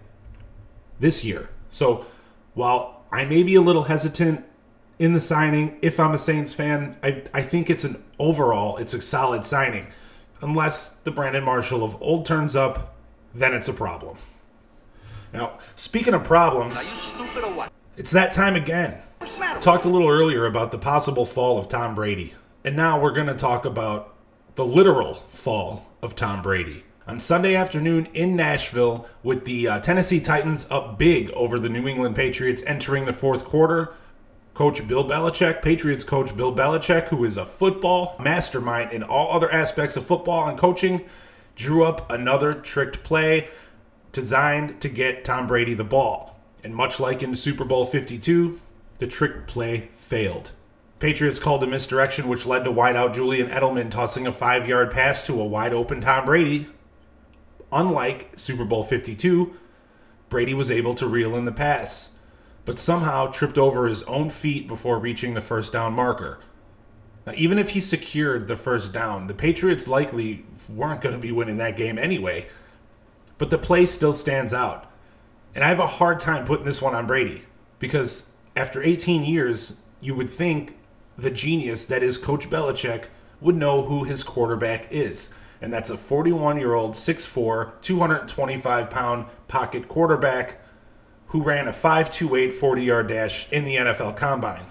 this 0.99 1.25
year. 1.25 1.51
So 1.71 2.07
while 2.55 3.05
I 3.13 3.25
may 3.25 3.45
be 3.45 3.55
a 3.55 3.61
little 3.61 3.85
hesitant 3.85 4.45
in 4.99 5.13
the 5.13 5.21
signing, 5.21 5.79
if 5.83 6.01
I'm 6.01 6.15
a 6.15 6.19
Saints 6.19 6.53
fan, 6.53 6.97
I, 7.03 7.23
I 7.33 7.43
think 7.43 7.71
it's 7.71 7.85
an 7.85 8.03
overall, 8.19 8.77
it's 8.77 8.95
a 8.95 9.03
solid 9.03 9.45
signing. 9.45 9.87
Unless 10.41 10.91
the 11.05 11.11
Brandon 11.11 11.45
Marshall 11.45 11.85
of 11.85 12.01
old 12.03 12.27
turns 12.27 12.55
up, 12.57 12.97
then 13.35 13.55
it's 13.55 13.69
a 13.69 13.73
problem. 13.73 14.17
Now, 15.33 15.59
speaking 15.75 16.15
of 16.15 16.23
problems, 16.25 16.93
it's 17.97 18.11
that 18.11 18.33
time 18.33 18.55
again. 18.55 19.01
Talked 19.61 19.85
a 19.85 19.89
little 19.89 20.09
earlier 20.09 20.47
about 20.47 20.71
the 20.71 20.79
possible 20.79 21.27
fall 21.27 21.59
of 21.59 21.69
Tom 21.69 21.95
Brady. 21.95 22.35
And 22.65 22.77
now 22.77 23.01
we're 23.01 23.13
going 23.13 23.27
to 23.27 23.35
talk 23.35 23.65
about 23.65 24.15
the 24.55 24.65
literal 24.65 25.15
fall 25.15 25.91
of 26.03 26.15
Tom 26.15 26.43
Brady. 26.43 26.85
On 27.07 27.21
Sunday 27.21 27.55
afternoon 27.55 28.07
in 28.15 28.37
Nashville, 28.37 29.07
with 29.23 29.45
the 29.45 29.69
uh, 29.69 29.81
Tennessee 29.81 30.21
Titans 30.21 30.67
up 30.71 30.99
big 30.99 31.31
over 31.33 31.59
the 31.59 31.69
New 31.69 31.87
England 31.87 32.17
Patriots 32.17 32.63
entering 32.67 33.05
the 33.05 33.13
fourth 33.13 33.45
quarter, 33.45 33.95
Coach 34.55 34.87
Bill 34.87 35.05
Belichick, 35.05 35.63
Patriots 35.63 36.05
coach 36.05 36.37
Bill 36.37 36.55
Belichick, 36.55 37.09
who 37.09 37.25
is 37.25 37.37
a 37.37 37.45
football 37.45 38.15
mastermind 38.21 38.93
in 38.93 39.03
all 39.03 39.33
other 39.33 39.51
aspects 39.51 39.97
of 39.97 40.07
football 40.07 40.49
and 40.49 40.57
coaching, 40.57 41.05
drew 41.57 41.85
up 41.85 42.09
another 42.09 42.55
tricked 42.55 43.03
play 43.03 43.49
designed 44.13 44.81
to 44.81 44.89
get 44.89 45.25
Tom 45.25 45.49
Brady 45.49 45.75
the 45.75 45.83
ball. 45.83 46.39
And 46.63 46.73
much 46.73 47.01
like 47.01 47.21
in 47.21 47.35
Super 47.35 47.65
Bowl 47.65 47.85
52, 47.85 48.61
the 48.99 49.09
trick 49.09 49.49
play 49.49 49.89
failed. 49.93 50.53
Patriots 51.01 51.41
called 51.41 51.65
a 51.65 51.67
misdirection, 51.67 52.29
which 52.29 52.47
led 52.47 52.63
to 52.63 52.71
wideout 52.71 53.13
Julian 53.13 53.49
Edelman 53.49 53.91
tossing 53.91 54.25
a 54.25 54.33
five 54.33 54.69
yard 54.69 54.93
pass 54.93 55.27
to 55.27 55.41
a 55.41 55.45
wide 55.45 55.75
open 55.75 56.01
Tom 56.01 56.27
Brady. 56.27 56.69
Unlike 57.73 58.39
Super 58.39 58.65
Bowl 58.65 58.85
52, 58.85 59.57
Brady 60.29 60.55
was 60.55 60.71
able 60.71 60.95
to 60.95 61.09
reel 61.09 61.35
in 61.35 61.45
the 61.45 61.53
pass 61.53 62.14
but 62.65 62.79
somehow 62.79 63.27
tripped 63.27 63.59
over 63.59 63.87
his 63.87 64.03
own 64.05 64.31
feet 64.31 64.67
before 64.67 64.99
reaching 64.99 65.35
the 65.35 65.41
first 65.41 65.73
down 65.73 65.93
marker. 65.93 66.39
Now, 67.27 67.33
even 67.37 67.59
if 67.59 67.71
he 67.71 67.81
secured 67.81 68.49
the 68.49 68.57
first 68.57 68.93
down, 68.93 69.27
the 69.27 69.35
Patriots 69.35 69.89
likely 69.89 70.45
weren't 70.69 71.01
going 71.01 71.15
to 71.15 71.21
be 71.21 71.33
winning 71.33 71.59
that 71.59 71.77
game 71.77 71.99
anyway. 71.99 72.47
But 73.39 73.51
the 73.51 73.59
play 73.59 73.87
still 73.87 74.13
stands 74.13 74.55
out. 74.55 74.91
And 75.55 75.65
I 75.65 75.69
have 75.69 75.81
a 75.81 75.87
hard 75.87 76.21
time 76.21 76.45
putting 76.45 76.65
this 76.65 76.83
one 76.83 76.95
on 76.95 77.07
Brady 77.07 77.45
because 77.79 78.31
after 78.57 78.83
18 78.83 79.25
years, 79.25 79.81
you 80.01 80.15
would 80.15 80.31
think 80.31 80.77
the 81.17 81.31
genius 81.31 81.85
that 81.87 82.03
is 82.03 82.19
Coach 82.19 82.51
Belichick 82.51 83.07
would 83.41 83.57
know 83.57 83.83
who 83.83 84.05
his 84.05 84.23
quarterback 84.23 84.91
is. 84.91 85.35
And 85.61 85.73
that's 85.73 85.91
a 85.91 85.97
41 85.97 86.59
year 86.59 86.75
old, 86.75 86.93
6'4, 86.93 87.81
225 87.81 88.91
pound 88.91 89.27
pocket 89.49 89.89
quarterback 89.89 90.59
who 91.35 91.43
ran 91.43 91.67
a 91.67 91.73
5.28 91.73 92.53
40 92.53 92.85
yard 92.85 93.09
dash 93.09 93.51
in 93.51 93.65
the 93.65 93.75
NFL 93.75 94.17
Combine. 94.17 94.67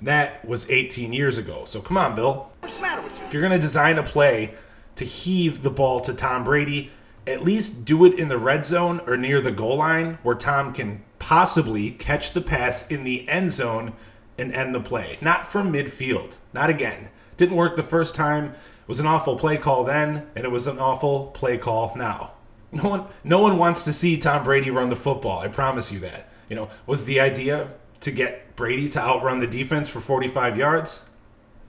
That 0.00 0.44
was 0.44 0.68
18 0.68 1.12
years 1.12 1.38
ago. 1.38 1.64
So 1.64 1.80
come 1.80 1.96
on, 1.96 2.16
Bill. 2.16 2.50
What's 2.58 2.74
the 2.74 2.82
matter 2.82 3.02
with 3.02 3.12
you? 3.12 3.24
If 3.24 3.32
you're 3.32 3.40
going 3.40 3.52
to 3.52 3.58
design 3.60 3.98
a 3.98 4.02
play 4.02 4.56
to 4.96 5.04
heave 5.04 5.62
the 5.62 5.70
ball 5.70 6.00
to 6.00 6.12
Tom 6.12 6.42
Brady, 6.42 6.90
at 7.24 7.44
least 7.44 7.84
do 7.84 8.04
it 8.04 8.18
in 8.18 8.26
the 8.26 8.36
red 8.36 8.64
zone 8.64 9.00
or 9.06 9.16
near 9.16 9.40
the 9.40 9.52
goal 9.52 9.76
line 9.76 10.18
where 10.24 10.34
Tom 10.34 10.72
can 10.72 11.04
possibly 11.20 11.92
catch 11.92 12.32
the 12.32 12.40
pass 12.40 12.90
in 12.90 13.04
the 13.04 13.28
end 13.28 13.52
zone 13.52 13.92
and 14.36 14.52
end 14.52 14.74
the 14.74 14.80
play. 14.80 15.18
Not 15.20 15.46
from 15.46 15.72
midfield. 15.72 16.32
Not 16.52 16.68
again. 16.68 17.10
Didn't 17.36 17.54
work 17.54 17.76
the 17.76 17.84
first 17.84 18.16
time. 18.16 18.46
It 18.46 18.88
was 18.88 18.98
an 18.98 19.06
awful 19.06 19.38
play 19.38 19.56
call 19.56 19.84
then, 19.84 20.26
and 20.34 20.44
it 20.44 20.50
was 20.50 20.66
an 20.66 20.80
awful 20.80 21.28
play 21.28 21.58
call 21.58 21.92
now. 21.94 22.32
No 22.72 22.88
one, 22.88 23.04
no 23.22 23.38
one 23.40 23.58
wants 23.58 23.82
to 23.82 23.92
see 23.92 24.16
Tom 24.16 24.44
Brady 24.44 24.70
run 24.70 24.88
the 24.88 24.96
football. 24.96 25.40
I 25.40 25.48
promise 25.48 25.92
you 25.92 25.98
that. 26.00 26.28
You 26.48 26.56
know, 26.56 26.68
was 26.86 27.04
the 27.04 27.20
idea 27.20 27.74
to 28.00 28.10
get 28.10 28.56
Brady 28.56 28.88
to 28.90 28.98
outrun 28.98 29.40
the 29.40 29.46
defense 29.46 29.88
for 29.88 30.00
45 30.00 30.56
yards? 30.56 31.10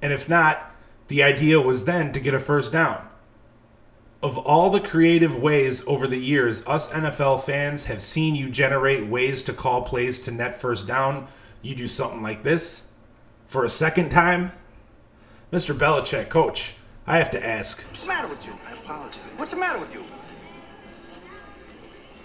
And 0.02 0.14
if 0.14 0.30
not, 0.30 0.72
the 1.10 1.24
idea 1.24 1.60
was 1.60 1.86
then 1.86 2.14
to 2.14 2.20
get 2.20 2.34
a 2.34 2.40
first 2.40 2.72
down. 2.72 3.08
Of 4.22 4.38
all 4.38 4.70
the 4.70 4.80
creative 4.80 5.36
ways 5.36 5.86
over 5.86 6.08
the 6.08 6.18
years 6.18 6.66
us 6.66 6.92
NFL 6.92 7.44
fans 7.44 7.86
have 7.86 8.02
seen 8.02 8.36
you 8.36 8.50
generate 8.50 9.06
ways 9.08 9.44
to 9.44 9.54
call 9.54 9.82
plays 9.82 10.20
to 10.22 10.32
net 10.32 10.60
first 10.60 10.88
down, 10.88 11.28
you 11.62 11.76
do 11.76 11.88
something 11.88 12.22
like 12.22 12.44
this 12.44 12.88
for 13.48 13.66
a 13.66 13.70
second 13.70 14.10
time? 14.10 14.54
Mr. 15.52 15.78
Belichick, 15.78 16.30
coach, 16.30 16.76
I 17.06 17.18
have 17.18 17.30
to 17.32 17.46
ask. 17.46 17.84
What's 17.90 18.02
the 18.02 18.08
matter 18.08 18.28
with 18.30 18.46
you? 18.46 18.54
I 18.66 18.74
apologize. 18.82 19.20
What's 19.36 19.52
the 19.52 19.58
matter 19.58 19.80
with 19.80 19.94
you? 19.94 20.04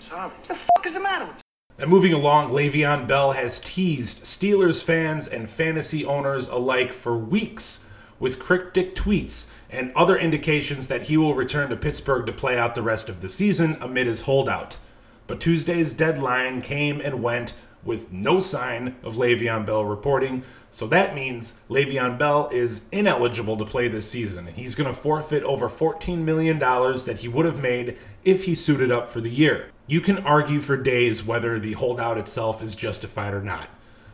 Sorry. 0.08 0.30
What 0.30 0.48
the 0.48 0.54
fuck 0.54 0.86
is 0.86 0.94
the 0.94 1.00
matter 1.00 1.26
with 1.26 1.36
you? 1.36 1.42
And 1.78 1.90
moving 1.90 2.12
along, 2.12 2.50
Le'Veon 2.50 3.06
Bell 3.06 3.32
has 3.32 3.60
teased 3.60 4.24
Steelers 4.24 4.82
fans 4.82 5.28
and 5.28 5.48
fantasy 5.48 6.04
owners 6.04 6.48
alike 6.48 6.92
for 6.92 7.16
weeks 7.16 7.88
with 8.18 8.40
cryptic 8.40 8.94
tweets 8.94 9.50
and 9.70 9.92
other 9.94 10.16
indications 10.18 10.88
that 10.88 11.02
he 11.02 11.16
will 11.16 11.34
return 11.34 11.68
to 11.70 11.76
Pittsburgh 11.76 12.26
to 12.26 12.32
play 12.32 12.58
out 12.58 12.74
the 12.74 12.82
rest 12.82 13.08
of 13.08 13.20
the 13.20 13.28
season 13.28 13.76
amid 13.80 14.06
his 14.06 14.22
holdout. 14.22 14.78
But 15.26 15.40
Tuesday's 15.40 15.92
deadline 15.92 16.62
came 16.62 17.00
and 17.00 17.22
went 17.22 17.52
with 17.84 18.12
no 18.12 18.40
sign 18.40 18.96
of 19.02 19.16
Le'Veon 19.16 19.64
Bell 19.64 19.84
reporting, 19.84 20.42
so 20.70 20.86
that 20.88 21.14
means 21.14 21.60
Le'Veon 21.68 22.18
Bell 22.18 22.48
is 22.52 22.88
ineligible 22.92 23.56
to 23.56 23.64
play 23.64 23.88
this 23.88 24.10
season, 24.10 24.46
and 24.46 24.56
he's 24.56 24.74
going 24.74 24.92
to 24.92 24.98
forfeit 24.98 25.42
over 25.42 25.68
$14 25.68 26.18
million 26.18 26.58
that 26.58 27.18
he 27.20 27.28
would 27.28 27.46
have 27.46 27.62
made 27.62 27.96
if 28.24 28.44
he 28.44 28.54
suited 28.54 28.92
up 28.92 29.08
for 29.08 29.20
the 29.20 29.30
year. 29.30 29.70
You 29.86 30.00
can 30.00 30.18
argue 30.18 30.60
for 30.60 30.76
days 30.76 31.24
whether 31.24 31.58
the 31.58 31.72
holdout 31.72 32.18
itself 32.18 32.62
is 32.62 32.74
justified 32.74 33.32
or 33.32 33.42
not. 33.42 33.70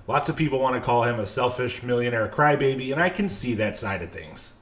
Lots 0.06 0.28
of 0.28 0.36
people 0.36 0.60
want 0.60 0.76
to 0.76 0.80
call 0.80 1.04
him 1.04 1.18
a 1.18 1.26
selfish 1.26 1.82
millionaire 1.82 2.28
crybaby, 2.28 2.92
and 2.92 3.02
I 3.02 3.08
can 3.08 3.28
see 3.28 3.54
that 3.54 3.76
side 3.76 4.02
of 4.02 4.10
things. 4.12 4.54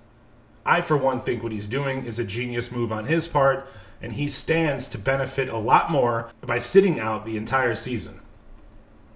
I, 0.64 0.80
for 0.80 0.97
one, 0.97 1.21
think 1.21 1.42
what 1.42 1.52
he's 1.52 1.66
doing 1.66 2.04
is 2.04 2.18
a 2.18 2.25
genius 2.25 2.73
move 2.73 2.92
on 2.92 3.04
his 3.04 3.28
part, 3.28 3.66
and 4.00 4.12
he 4.12 4.28
stands 4.28 4.88
to 4.88 4.99
benefit 4.99 5.49
a 5.49 5.59
lot 5.59 5.90
more 5.90 6.30
by 6.40 6.59
sitting 6.59 6.99
out 6.99 7.26
the 7.26 7.37
entire 7.37 7.75
season. 7.75 8.22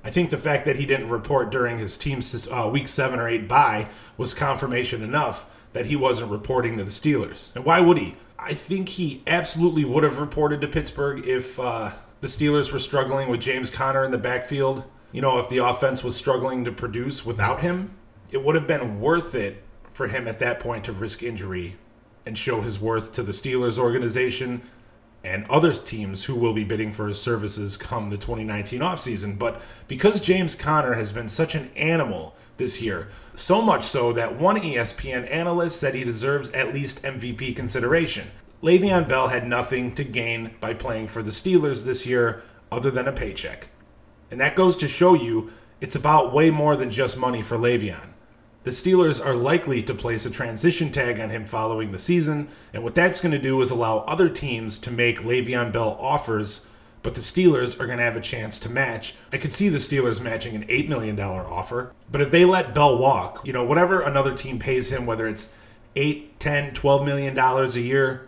I 0.06 0.10
think 0.10 0.30
the 0.30 0.38
fact 0.38 0.66
that 0.66 0.76
he 0.76 0.86
didn't 0.86 1.08
report 1.08 1.50
during 1.50 1.78
his 1.78 1.98
team's 1.98 2.46
uh, 2.46 2.70
week 2.72 2.86
seven 2.86 3.18
or 3.18 3.28
eight 3.28 3.48
bye 3.48 3.88
was 4.16 4.34
confirmation 4.34 5.02
enough 5.02 5.46
that 5.72 5.86
he 5.86 5.96
wasn't 5.96 6.30
reporting 6.30 6.76
to 6.76 6.84
the 6.84 6.92
Steelers. 6.92 7.52
And 7.56 7.64
why 7.64 7.80
would 7.80 7.98
he? 7.98 8.14
I 8.38 8.54
think 8.54 8.88
he 8.88 9.24
absolutely 9.26 9.84
would 9.84 10.04
have 10.04 10.20
reported 10.20 10.60
to 10.60 10.68
Pittsburgh 10.68 11.26
if 11.26 11.58
uh, 11.58 11.90
the 12.20 12.28
Steelers 12.28 12.72
were 12.72 12.78
struggling 12.78 13.28
with 13.28 13.40
James 13.40 13.68
Conner 13.68 14.04
in 14.04 14.12
the 14.12 14.16
backfield. 14.16 14.84
You 15.10 15.22
know, 15.22 15.40
if 15.40 15.48
the 15.48 15.58
offense 15.58 16.04
was 16.04 16.14
struggling 16.14 16.64
to 16.66 16.70
produce 16.70 17.26
without 17.26 17.62
him, 17.62 17.96
it 18.30 18.44
would 18.44 18.54
have 18.54 18.68
been 18.68 19.00
worth 19.00 19.34
it 19.34 19.64
for 19.90 20.06
him 20.06 20.28
at 20.28 20.38
that 20.38 20.60
point 20.60 20.84
to 20.84 20.92
risk 20.92 21.24
injury 21.24 21.78
and 22.24 22.38
show 22.38 22.60
his 22.60 22.78
worth 22.78 23.12
to 23.14 23.24
the 23.24 23.32
Steelers 23.32 23.76
organization 23.76 24.62
and 25.26 25.44
other 25.50 25.72
teams 25.72 26.24
who 26.24 26.36
will 26.36 26.52
be 26.52 26.62
bidding 26.62 26.92
for 26.92 27.08
his 27.08 27.20
services 27.20 27.76
come 27.76 28.04
the 28.06 28.16
2019 28.16 28.78
offseason. 28.78 29.36
But 29.36 29.60
because 29.88 30.20
James 30.20 30.54
Conner 30.54 30.94
has 30.94 31.12
been 31.12 31.28
such 31.28 31.56
an 31.56 31.70
animal 31.74 32.36
this 32.58 32.80
year, 32.80 33.08
so 33.34 33.60
much 33.60 33.82
so 33.82 34.12
that 34.12 34.38
one 34.38 34.56
ESPN 34.56 35.28
analyst 35.30 35.80
said 35.80 35.94
he 35.94 36.04
deserves 36.04 36.50
at 36.50 36.72
least 36.72 37.02
MVP 37.02 37.56
consideration. 37.56 38.30
Le'Veon 38.62 39.08
Bell 39.08 39.26
had 39.26 39.48
nothing 39.48 39.94
to 39.96 40.04
gain 40.04 40.54
by 40.60 40.72
playing 40.72 41.08
for 41.08 41.24
the 41.24 41.32
Steelers 41.32 41.84
this 41.84 42.06
year 42.06 42.42
other 42.70 42.92
than 42.92 43.08
a 43.08 43.12
paycheck. 43.12 43.68
And 44.30 44.40
that 44.40 44.56
goes 44.56 44.76
to 44.76 44.88
show 44.88 45.14
you 45.14 45.50
it's 45.80 45.96
about 45.96 46.32
way 46.32 46.50
more 46.50 46.76
than 46.76 46.90
just 46.90 47.18
money 47.18 47.42
for 47.42 47.58
Le'Veon. 47.58 48.10
The 48.66 48.72
Steelers 48.72 49.24
are 49.24 49.36
likely 49.36 49.80
to 49.84 49.94
place 49.94 50.26
a 50.26 50.30
transition 50.30 50.90
tag 50.90 51.20
on 51.20 51.30
him 51.30 51.44
following 51.44 51.92
the 51.92 52.00
season, 52.00 52.48
and 52.72 52.82
what 52.82 52.96
that's 52.96 53.20
going 53.20 53.30
to 53.30 53.38
do 53.38 53.60
is 53.60 53.70
allow 53.70 53.98
other 53.98 54.28
teams 54.28 54.76
to 54.78 54.90
make 54.90 55.20
Le'Veon 55.20 55.70
Bell 55.70 55.96
offers, 56.00 56.66
but 57.04 57.14
the 57.14 57.20
Steelers 57.20 57.78
are 57.78 57.86
going 57.86 57.98
to 57.98 58.04
have 58.04 58.16
a 58.16 58.20
chance 58.20 58.58
to 58.58 58.68
match. 58.68 59.14
I 59.32 59.38
could 59.38 59.52
see 59.52 59.68
the 59.68 59.78
Steelers 59.78 60.20
matching 60.20 60.56
an 60.56 60.64
$8 60.64 60.88
million 60.88 61.16
offer, 61.20 61.92
but 62.10 62.20
if 62.20 62.32
they 62.32 62.44
let 62.44 62.74
Bell 62.74 62.98
walk, 62.98 63.46
you 63.46 63.52
know, 63.52 63.62
whatever 63.62 64.00
another 64.00 64.36
team 64.36 64.58
pays 64.58 64.90
him, 64.90 65.06
whether 65.06 65.28
it's 65.28 65.54
8, 65.94 66.40
10, 66.40 66.74
12 66.74 67.04
million 67.06 67.36
dollars 67.36 67.76
a 67.76 67.80
year, 67.80 68.26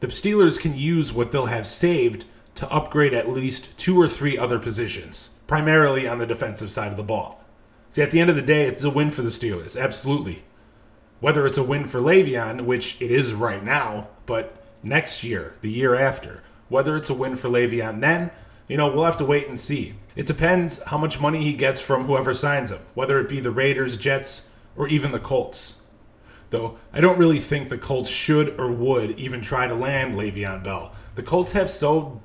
the 0.00 0.08
Steelers 0.08 0.60
can 0.60 0.76
use 0.76 1.14
what 1.14 1.32
they'll 1.32 1.46
have 1.46 1.66
saved 1.66 2.26
to 2.56 2.70
upgrade 2.70 3.14
at 3.14 3.30
least 3.30 3.78
two 3.78 3.98
or 3.98 4.06
three 4.06 4.36
other 4.36 4.58
positions, 4.58 5.30
primarily 5.46 6.06
on 6.06 6.18
the 6.18 6.26
defensive 6.26 6.70
side 6.70 6.90
of 6.90 6.98
the 6.98 7.02
ball. 7.02 7.41
See, 7.92 8.00
at 8.00 8.10
the 8.10 8.20
end 8.20 8.30
of 8.30 8.36
the 8.36 8.42
day, 8.42 8.66
it's 8.66 8.84
a 8.84 8.90
win 8.90 9.10
for 9.10 9.20
the 9.20 9.28
Steelers, 9.28 9.78
absolutely. 9.78 10.44
Whether 11.20 11.46
it's 11.46 11.58
a 11.58 11.62
win 11.62 11.86
for 11.86 12.00
Le'Veon, 12.00 12.64
which 12.64 13.00
it 13.02 13.10
is 13.10 13.34
right 13.34 13.62
now, 13.62 14.08
but 14.24 14.64
next 14.82 15.22
year, 15.22 15.54
the 15.60 15.70
year 15.70 15.94
after, 15.94 16.42
whether 16.70 16.96
it's 16.96 17.10
a 17.10 17.14
win 17.14 17.36
for 17.36 17.50
Le'Veon 17.50 18.00
then, 18.00 18.30
you 18.66 18.78
know, 18.78 18.88
we'll 18.90 19.04
have 19.04 19.18
to 19.18 19.26
wait 19.26 19.46
and 19.46 19.60
see. 19.60 19.96
It 20.16 20.24
depends 20.24 20.82
how 20.84 20.96
much 20.96 21.20
money 21.20 21.42
he 21.42 21.52
gets 21.52 21.82
from 21.82 22.06
whoever 22.06 22.32
signs 22.32 22.70
him, 22.70 22.80
whether 22.94 23.20
it 23.20 23.28
be 23.28 23.40
the 23.40 23.50
Raiders, 23.50 23.98
Jets, 23.98 24.48
or 24.74 24.88
even 24.88 25.12
the 25.12 25.20
Colts. 25.20 25.82
Though 26.48 26.78
I 26.94 27.02
don't 27.02 27.18
really 27.18 27.40
think 27.40 27.68
the 27.68 27.76
Colts 27.76 28.08
should 28.08 28.58
or 28.58 28.72
would 28.72 29.18
even 29.18 29.42
try 29.42 29.66
to 29.66 29.74
land 29.74 30.14
Le'Veon 30.14 30.64
Bell. 30.64 30.94
The 31.14 31.22
Colts 31.22 31.52
have 31.52 31.68
so 31.68 32.22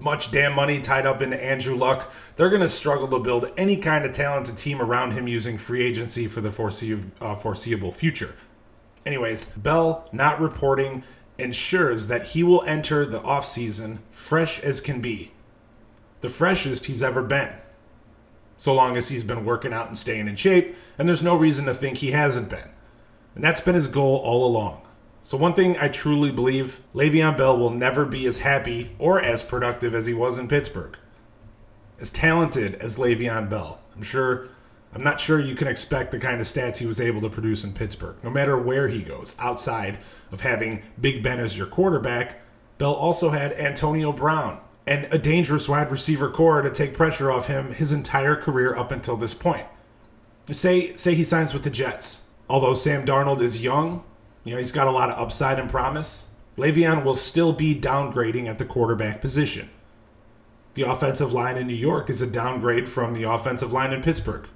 much 0.00 0.30
damn 0.30 0.54
money 0.54 0.80
tied 0.80 1.06
up 1.06 1.22
into 1.22 1.42
Andrew 1.42 1.76
Luck, 1.76 2.12
they're 2.36 2.50
going 2.50 2.62
to 2.62 2.68
struggle 2.68 3.08
to 3.08 3.18
build 3.18 3.50
any 3.56 3.76
kind 3.76 4.04
of 4.04 4.12
talented 4.12 4.56
team 4.56 4.80
around 4.80 5.12
him 5.12 5.28
using 5.28 5.58
free 5.58 5.84
agency 5.84 6.26
for 6.26 6.40
the 6.40 6.50
foreseeable, 6.50 7.10
uh, 7.20 7.34
foreseeable 7.34 7.92
future. 7.92 8.34
Anyways, 9.04 9.56
Bell 9.56 10.08
not 10.12 10.40
reporting 10.40 11.02
ensures 11.38 12.08
that 12.08 12.28
he 12.28 12.42
will 12.42 12.62
enter 12.64 13.06
the 13.06 13.20
offseason 13.20 13.98
fresh 14.10 14.60
as 14.60 14.80
can 14.80 15.00
be. 15.00 15.32
The 16.20 16.28
freshest 16.28 16.86
he's 16.86 17.02
ever 17.02 17.22
been. 17.22 17.50
So 18.58 18.74
long 18.74 18.96
as 18.96 19.08
he's 19.08 19.22
been 19.22 19.44
working 19.44 19.72
out 19.72 19.86
and 19.86 19.96
staying 19.96 20.26
in 20.26 20.34
shape, 20.34 20.74
and 20.98 21.08
there's 21.08 21.22
no 21.22 21.36
reason 21.36 21.64
to 21.66 21.74
think 21.74 21.98
he 21.98 22.10
hasn't 22.10 22.48
been. 22.48 22.70
And 23.36 23.44
that's 23.44 23.60
been 23.60 23.76
his 23.76 23.86
goal 23.86 24.16
all 24.16 24.44
along. 24.44 24.82
So, 25.28 25.36
one 25.36 25.52
thing 25.52 25.76
I 25.76 25.88
truly 25.88 26.32
believe 26.32 26.80
Le'Veon 26.94 27.36
Bell 27.36 27.58
will 27.58 27.68
never 27.68 28.06
be 28.06 28.24
as 28.24 28.38
happy 28.38 28.92
or 28.98 29.20
as 29.20 29.42
productive 29.42 29.94
as 29.94 30.06
he 30.06 30.14
was 30.14 30.38
in 30.38 30.48
Pittsburgh. 30.48 30.96
As 32.00 32.08
talented 32.08 32.76
as 32.76 32.96
Le'Veon 32.96 33.50
Bell, 33.50 33.78
I'm 33.94 34.02
sure, 34.02 34.48
I'm 34.94 35.04
not 35.04 35.20
sure 35.20 35.38
you 35.38 35.54
can 35.54 35.68
expect 35.68 36.12
the 36.12 36.18
kind 36.18 36.40
of 36.40 36.46
stats 36.46 36.78
he 36.78 36.86
was 36.86 36.98
able 36.98 37.20
to 37.20 37.28
produce 37.28 37.62
in 37.62 37.74
Pittsburgh, 37.74 38.16
no 38.22 38.30
matter 38.30 38.56
where 38.56 38.88
he 38.88 39.02
goes. 39.02 39.36
Outside 39.38 39.98
of 40.32 40.40
having 40.40 40.82
Big 40.98 41.22
Ben 41.22 41.40
as 41.40 41.58
your 41.58 41.66
quarterback, 41.66 42.40
Bell 42.78 42.94
also 42.94 43.28
had 43.28 43.52
Antonio 43.52 44.12
Brown 44.12 44.58
and 44.86 45.12
a 45.12 45.18
dangerous 45.18 45.68
wide 45.68 45.90
receiver 45.90 46.30
corps 46.30 46.62
to 46.62 46.70
take 46.70 46.94
pressure 46.94 47.30
off 47.30 47.48
him 47.48 47.74
his 47.74 47.92
entire 47.92 48.34
career 48.34 48.74
up 48.74 48.90
until 48.90 49.18
this 49.18 49.34
point. 49.34 49.66
Say, 50.50 50.96
say 50.96 51.14
he 51.14 51.22
signs 51.22 51.52
with 51.52 51.64
the 51.64 51.70
Jets. 51.70 52.22
Although 52.48 52.72
Sam 52.72 53.04
Darnold 53.04 53.42
is 53.42 53.62
young, 53.62 54.04
you 54.44 54.52
know, 54.52 54.58
he's 54.58 54.72
got 54.72 54.86
a 54.86 54.92
lot 54.92 55.10
of 55.10 55.18
upside 55.18 55.58
and 55.58 55.70
promise. 55.70 56.30
Le'Veon 56.56 57.04
will 57.04 57.16
still 57.16 57.52
be 57.52 57.78
downgrading 57.78 58.48
at 58.48 58.58
the 58.58 58.64
quarterback 58.64 59.20
position. 59.20 59.70
The 60.74 60.82
offensive 60.82 61.32
line 61.32 61.56
in 61.56 61.66
New 61.66 61.74
York 61.74 62.10
is 62.10 62.22
a 62.22 62.26
downgrade 62.26 62.88
from 62.88 63.14
the 63.14 63.24
offensive 63.24 63.72
line 63.72 63.92
in 63.92 64.02
Pittsburgh. 64.02 64.46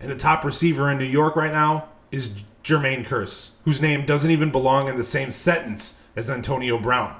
And 0.00 0.10
the 0.10 0.16
top 0.16 0.44
receiver 0.44 0.90
in 0.90 0.98
New 0.98 1.04
York 1.04 1.36
right 1.36 1.52
now 1.52 1.88
is 2.10 2.42
Jermaine 2.64 3.06
Kearse, 3.06 3.54
whose 3.64 3.80
name 3.80 4.06
doesn't 4.06 4.30
even 4.30 4.50
belong 4.50 4.88
in 4.88 4.96
the 4.96 5.02
same 5.02 5.30
sentence 5.30 6.00
as 6.16 6.30
Antonio 6.30 6.78
Brown. 6.78 7.16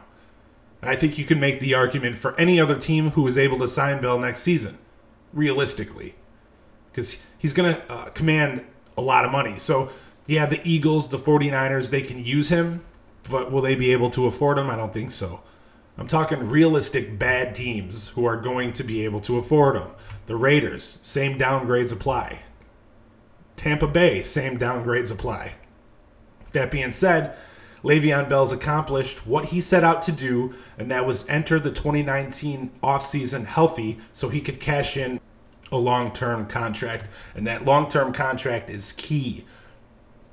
I 0.82 0.96
think 0.96 1.16
you 1.16 1.24
can 1.24 1.38
make 1.38 1.60
the 1.60 1.74
argument 1.74 2.16
for 2.16 2.38
any 2.38 2.58
other 2.58 2.76
team 2.76 3.10
who 3.10 3.26
is 3.26 3.38
able 3.38 3.58
to 3.60 3.68
sign 3.68 4.00
Bell 4.00 4.18
next 4.18 4.40
season, 4.40 4.78
realistically, 5.32 6.16
because 6.90 7.22
he's 7.38 7.52
going 7.52 7.74
to 7.74 7.92
uh, 7.92 8.04
command 8.10 8.64
a 8.96 9.00
lot 9.00 9.24
of 9.24 9.30
money. 9.30 9.58
So 9.58 9.90
yeah, 10.26 10.46
the 10.46 10.60
Eagles, 10.64 11.08
the 11.08 11.18
49ers, 11.18 11.90
they 11.90 12.02
can 12.02 12.24
use 12.24 12.48
him, 12.48 12.84
but 13.28 13.50
will 13.50 13.62
they 13.62 13.74
be 13.74 13.92
able 13.92 14.10
to 14.10 14.26
afford 14.26 14.58
him? 14.58 14.70
I 14.70 14.76
don't 14.76 14.92
think 14.92 15.10
so. 15.10 15.40
I'm 15.98 16.06
talking 16.06 16.48
realistic 16.48 17.18
bad 17.18 17.54
teams 17.54 18.08
who 18.08 18.24
are 18.24 18.36
going 18.36 18.72
to 18.74 18.84
be 18.84 19.04
able 19.04 19.20
to 19.20 19.36
afford 19.36 19.76
him. 19.76 19.88
The 20.26 20.36
Raiders, 20.36 21.00
same 21.02 21.38
downgrades 21.38 21.92
apply. 21.92 22.40
Tampa 23.56 23.86
Bay, 23.86 24.22
same 24.22 24.58
downgrades 24.58 25.12
apply. 25.12 25.52
That 26.52 26.70
being 26.70 26.92
said, 26.92 27.36
Le'Veon 27.82 28.28
Bell's 28.28 28.52
accomplished 28.52 29.26
what 29.26 29.46
he 29.46 29.60
set 29.60 29.84
out 29.84 30.02
to 30.02 30.12
do, 30.12 30.54
and 30.78 30.90
that 30.90 31.04
was 31.04 31.28
enter 31.28 31.58
the 31.58 31.72
2019 31.72 32.70
offseason 32.82 33.44
healthy 33.44 33.98
so 34.12 34.28
he 34.28 34.40
could 34.40 34.60
cash 34.60 34.96
in 34.96 35.20
a 35.70 35.76
long 35.76 36.12
term 36.12 36.46
contract. 36.46 37.08
And 37.34 37.46
that 37.46 37.64
long 37.64 37.88
term 37.88 38.12
contract 38.12 38.70
is 38.70 38.92
key 38.92 39.44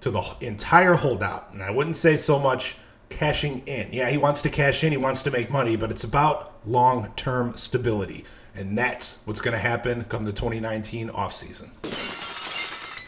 to 0.01 0.11
the 0.11 0.35
entire 0.41 0.95
holdout. 0.95 1.53
And 1.53 1.61
I 1.61 1.71
wouldn't 1.71 1.95
say 1.95 2.17
so 2.17 2.39
much 2.39 2.75
cashing 3.09 3.63
in. 3.65 3.89
Yeah, 3.91 4.09
he 4.09 4.17
wants 4.17 4.41
to 4.43 4.49
cash 4.49 4.83
in, 4.83 4.91
he 4.91 4.97
wants 4.97 5.23
to 5.23 5.31
make 5.31 5.49
money, 5.49 5.75
but 5.75 5.91
it's 5.91 6.03
about 6.03 6.53
long 6.65 7.11
term 7.15 7.55
stability. 7.55 8.25
And 8.55 8.77
that's 8.77 9.21
what's 9.25 9.41
going 9.41 9.53
to 9.53 9.59
happen 9.59 10.03
come 10.03 10.25
the 10.25 10.33
2019 10.33 11.09
offseason. 11.09 11.69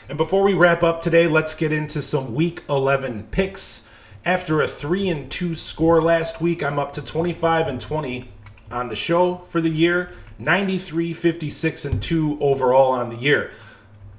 And 0.08 0.17
before 0.17 0.43
we 0.43 0.54
wrap 0.54 0.84
up 0.84 1.01
today, 1.01 1.27
let's 1.27 1.56
get 1.56 1.71
into 1.71 2.01
some 2.01 2.36
week 2.36 2.63
11 2.69 3.27
picks. 3.32 3.88
After 4.23 4.62
a 4.62 4.67
3 4.67 5.10
and 5.10 5.32
2 5.32 5.56
score 5.56 6.01
last 6.01 6.41
week, 6.41 6.62
I'm 6.62 6.77
up 6.77 6.93
to 6.93 7.01
25 7.01 7.67
and 7.67 7.82
20 7.82 8.30
on 8.69 8.89
the 8.89 8.95
show 8.95 9.38
for 9.49 9.62
the 9.62 9.69
year, 9.69 10.12
93 10.38 11.13
56 11.13 11.86
and 11.86 12.01
2 12.01 12.38
overall 12.39 12.91
on 12.91 13.10
the 13.10 13.15
year. 13.15 13.51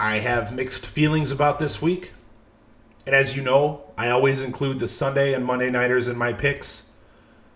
I 0.00 0.18
have 0.18 0.52
mixed 0.52 0.84
feelings 0.84 1.30
about 1.30 1.58
this 1.58 1.80
week. 1.80 2.12
And 3.04 3.14
as 3.14 3.36
you 3.36 3.42
know, 3.42 3.84
I 3.98 4.10
always 4.10 4.40
include 4.40 4.78
the 4.78 4.88
Sunday 4.88 5.34
and 5.34 5.44
Monday 5.44 5.70
Nighters 5.70 6.08
in 6.08 6.16
my 6.16 6.32
picks. 6.32 6.90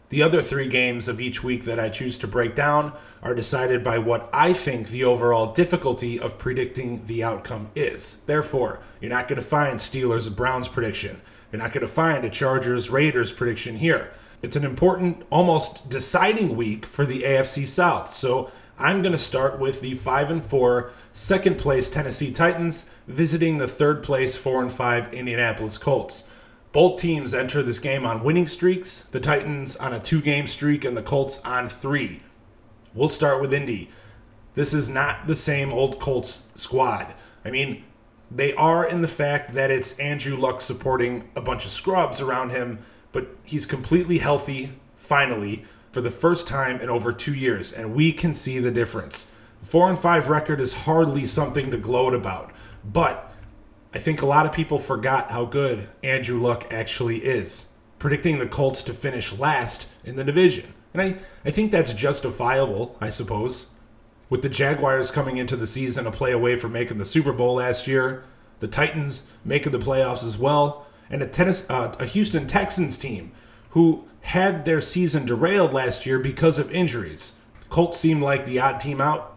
The 0.09 0.23
other 0.23 0.43
three 0.43 0.69
games 0.69 1.09
of 1.09 1.21
each 1.21 1.43
week 1.43 1.65
that 1.65 1.81
I 1.81 1.89
choose 1.89 2.19
to 2.19 2.27
break 2.27 2.55
down 2.55 2.93
are 3.23 3.35
decided 3.35 3.83
by 3.83 3.99
what 3.99 4.29
I 4.33 4.53
think 4.53 4.89
the 4.89 5.05
overall 5.05 5.53
difficulty 5.53 6.19
of 6.19 6.39
predicting 6.39 7.05
the 7.07 7.25
outcome 7.25 7.71
is. 7.75 8.23
Therefore, 8.27 8.81
you're 9.01 9.11
not 9.11 9.29
going 9.29 9.41
to 9.41 9.47
find 9.47 9.79
Steelers 9.79 10.35
Browns 10.35 10.69
prediction. 10.69 11.21
You're 11.51 11.63
not 11.63 11.73
going 11.73 11.87
to 11.87 11.93
find 11.93 12.25
a 12.25 12.31
Chargers 12.31 12.91
Raiders 12.91 13.33
prediction 13.33 13.77
here. 13.77 14.13
It's 14.43 14.57
an 14.57 14.65
important, 14.65 15.25
almost 15.31 15.89
deciding 15.89 16.57
week 16.57 16.87
for 16.87 17.07
the 17.07 17.23
AFC 17.23 17.67
South. 17.67 18.13
So 18.13 18.51
I'm 18.79 19.01
going 19.01 19.13
to 19.13 19.19
start 19.19 19.59
with 19.59 19.81
the 19.81 19.95
5 19.95 20.31
and 20.31 20.45
4 20.45 20.91
second 21.13 21.57
place 21.57 21.89
Tennessee 21.89 22.31
Titans 22.31 22.91
visiting 23.07 23.57
the 23.57 23.69
third 23.69 24.03
place 24.03 24.37
4 24.37 24.63
and 24.63 24.73
5 24.73 25.15
Indianapolis 25.15 25.79
Colts. 25.79 26.29
Both 26.73 27.01
teams 27.01 27.33
enter 27.33 27.63
this 27.63 27.79
game 27.79 28.05
on 28.05 28.23
winning 28.23 28.47
streaks, 28.47 29.01
the 29.13 29.21
Titans 29.21 29.77
on 29.77 29.95
a 29.95 29.99
two 29.99 30.21
game 30.21 30.47
streak, 30.47 30.85
and 30.85 30.95
the 30.95 31.03
Colts 31.03 31.41
on 31.43 31.71
three. 31.71 32.21
We'll 32.93 33.09
start 33.09 33.41
with 33.41 33.55
Indy. 33.55 33.89
This 34.55 34.75
is 34.75 34.91
not 34.91 35.27
the 35.27 35.37
same 35.37 35.73
old 35.73 35.99
Colts 35.99 36.49
squad. 36.55 37.15
I 37.47 37.51
mean, 37.51 37.83
they 38.31 38.53
are 38.55 38.87
in 38.87 39.01
the 39.01 39.09
fact 39.09 39.55
that 39.55 39.71
it's 39.71 39.99
Andrew 39.99 40.37
Luck 40.37 40.61
supporting 40.61 41.31
a 41.35 41.41
bunch 41.41 41.65
of 41.65 41.71
scrubs 41.71 42.21
around 42.21 42.51
him, 42.51 42.81
but 43.11 43.29
he's 43.43 43.65
completely 43.65 44.19
healthy, 44.19 44.73
finally, 44.97 45.65
for 45.97 46.03
the 46.03 46.11
first 46.11 46.47
time 46.47 46.79
in 46.83 46.91
over 46.91 47.11
two 47.11 47.33
years, 47.33 47.73
and 47.73 47.95
we 47.95 48.13
can 48.13 48.35
see 48.35 48.59
the 48.59 48.71
difference. 48.71 49.33
Four 49.63 49.89
and 49.89 49.99
five 49.99 50.29
record 50.29 50.61
is 50.61 50.75
hardly 50.75 51.25
something 51.25 51.71
to 51.71 51.79
gloat 51.79 52.13
about, 52.13 52.53
but 52.85 53.33
I 53.95 53.99
think 53.99 54.21
a 54.21 54.27
lot 54.27 54.45
of 54.45 54.53
people 54.53 54.79
forgot 54.79 55.31
how 55.31 55.47
good 55.47 55.89
Andrew 56.05 56.39
Luck 56.39 56.71
actually 56.71 57.25
is, 57.25 57.71
predicting 57.99 58.39
the 58.39 58.47
Colts 58.47 58.83
to 58.83 58.93
finish 58.93 59.39
last 59.39 59.89
in 60.05 60.17
the 60.17 60.25
division. 60.25 60.75
And 60.93 61.01
I, 61.01 61.17
I 61.47 61.51
think 61.51 61.73
that's 61.73 61.95
justifiable, 61.95 62.99
I 63.01 63.09
suppose. 63.09 63.71
With 64.29 64.43
the 64.43 64.51
Jaguars 64.51 65.11
coming 65.11 65.39
into 65.39 65.57
the 65.57 65.67
season 65.67 66.07
a 66.07 66.13
play 66.13 66.33
away 66.33 66.59
from 66.59 66.75
making 66.75 66.99
the 66.99 67.07
Super 67.07 67.33
Bowl 67.33 67.55
last 67.55 67.87
year, 67.87 68.25
the 68.61 68.69
Titans 68.69 69.29
making 69.47 69.73
the 69.73 69.79
playoffs 69.79 70.25
as 70.25 70.37
well, 70.37 70.85
and 71.09 71.23
a, 71.23 71.27
tennis, 71.27 71.65
uh, 71.71 71.95
a 71.99 72.05
Houston 72.05 72.47
Texans 72.47 72.99
team 72.99 73.33
who 73.71 74.05
had 74.23 74.65
their 74.65 74.81
season 74.81 75.25
derailed 75.25 75.73
last 75.73 76.07
year 76.07 76.19
because 76.19 76.59
of 76.59 76.73
injuries. 76.73 77.39
Colts 77.69 77.99
seemed 77.99 78.23
like 78.23 78.47
the 78.47 78.59
odd 78.59 78.81
team 78.81 79.01
out, 79.01 79.37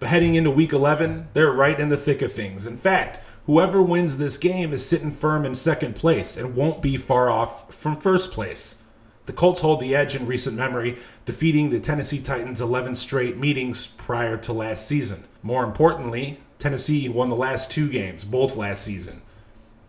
but 0.00 0.08
heading 0.08 0.34
into 0.34 0.50
week 0.50 0.72
11, 0.72 1.28
they're 1.32 1.52
right 1.52 1.78
in 1.78 1.88
the 1.88 1.96
thick 1.96 2.22
of 2.22 2.32
things. 2.32 2.66
In 2.66 2.76
fact, 2.76 3.20
whoever 3.46 3.82
wins 3.82 4.18
this 4.18 4.38
game 4.38 4.72
is 4.72 4.84
sitting 4.84 5.10
firm 5.10 5.44
in 5.44 5.54
second 5.54 5.94
place 5.94 6.36
and 6.36 6.56
won't 6.56 6.82
be 6.82 6.96
far 6.96 7.30
off 7.30 7.72
from 7.72 7.96
first 7.96 8.32
place. 8.32 8.82
The 9.26 9.32
Colts 9.32 9.60
hold 9.60 9.80
the 9.80 9.94
edge 9.94 10.14
in 10.14 10.26
recent 10.26 10.56
memory, 10.56 10.98
defeating 11.24 11.70
the 11.70 11.80
Tennessee 11.80 12.20
Titans 12.20 12.60
11 12.60 12.94
straight 12.94 13.38
meetings 13.38 13.86
prior 13.86 14.36
to 14.38 14.52
last 14.52 14.86
season. 14.86 15.24
More 15.42 15.64
importantly, 15.64 16.40
Tennessee 16.58 17.08
won 17.08 17.28
the 17.28 17.36
last 17.36 17.70
two 17.70 17.88
games, 17.88 18.24
both 18.24 18.56
last 18.56 18.82
season. 18.82 19.22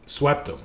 Swept 0.05 0.45
them. 0.45 0.59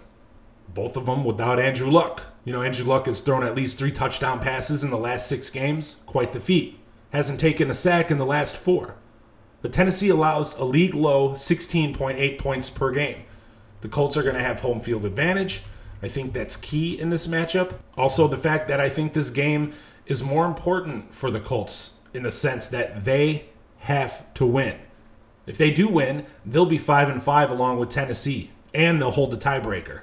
Both 0.73 0.97
of 0.97 1.07
them 1.07 1.25
without 1.25 1.59
Andrew 1.59 1.91
Luck. 1.91 2.23
You 2.45 2.53
know, 2.53 2.63
Andrew 2.63 2.87
Luck 2.87 3.07
has 3.07 3.21
thrown 3.21 3.43
at 3.43 3.55
least 3.55 3.79
three 3.79 3.93
touchdown 3.93 4.41
passes 4.41 4.83
in 4.83 4.91
the 4.91 4.99
last 4.99 5.27
six 5.27 5.51
games. 5.51 6.03
Quite 6.07 6.33
the 6.33 6.41
feat. 6.41 6.79
Hasn't 7.11 7.41
taken 7.41 7.71
a 7.71 7.75
sack 7.75 8.11
in 8.11 8.19
the 8.19 8.25
last 8.25 8.57
four. 8.57 8.97
But 9.63 9.73
Tennessee 9.73 10.09
allows 10.09 10.59
a 10.59 10.65
league 10.65 10.95
low 10.95 11.33
16.8 11.33 12.39
points 12.39 12.71
per 12.71 12.93
game. 12.93 13.25
The 13.83 13.89
Colts 13.89 14.17
are 14.17 14.23
going 14.23 14.35
to 14.35 14.43
have 14.43 14.61
home 14.61 14.81
field 14.81 15.05
advantage. 15.05 15.63
I 16.03 16.09
think 16.09 16.33
that's 16.33 16.57
key 16.57 16.99
in 16.99 17.11
this 17.11 17.27
matchup. 17.27 17.75
Also, 17.97 18.27
the 18.27 18.39
fact 18.39 18.69
that 18.69 18.81
I 18.81 18.89
think 18.89 19.13
this 19.13 19.31
game 19.31 19.73
is 20.07 20.23
more 20.23 20.47
important 20.47 21.15
for 21.15 21.31
the 21.31 21.41
Colts 21.41 21.95
in 22.15 22.23
the 22.23 22.33
sense 22.33 22.67
that 22.69 23.05
they 23.05 23.47
have 23.81 24.33
to 24.35 24.47
win. 24.47 24.79
If 25.47 25.59
they 25.59 25.71
do 25.71 25.89
win, 25.89 26.27
they'll 26.45 26.67
be 26.67 26.79
5 26.79 27.09
and 27.09 27.23
5 27.23 27.51
along 27.51 27.79
with 27.79 27.91
Tennessee 27.91 28.51
and 28.73 29.01
they'll 29.01 29.11
hold 29.11 29.31
the 29.31 29.37
tiebreaker. 29.37 30.01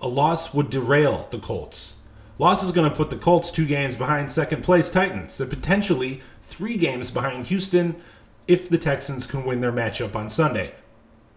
A 0.00 0.08
loss 0.08 0.52
would 0.52 0.70
derail 0.70 1.26
the 1.30 1.38
Colts. 1.38 1.98
Loss 2.38 2.64
is 2.64 2.72
going 2.72 2.90
to 2.90 2.96
put 2.96 3.10
the 3.10 3.16
Colts 3.16 3.50
2 3.50 3.64
games 3.64 3.96
behind 3.96 4.30
second 4.30 4.64
place 4.64 4.90
Titans 4.90 5.40
and 5.40 5.48
potentially 5.48 6.20
3 6.42 6.76
games 6.76 7.10
behind 7.10 7.46
Houston 7.46 7.96
if 8.46 8.68
the 8.68 8.78
Texans 8.78 9.26
can 9.26 9.44
win 9.44 9.60
their 9.60 9.72
matchup 9.72 10.14
on 10.14 10.28
Sunday. 10.28 10.74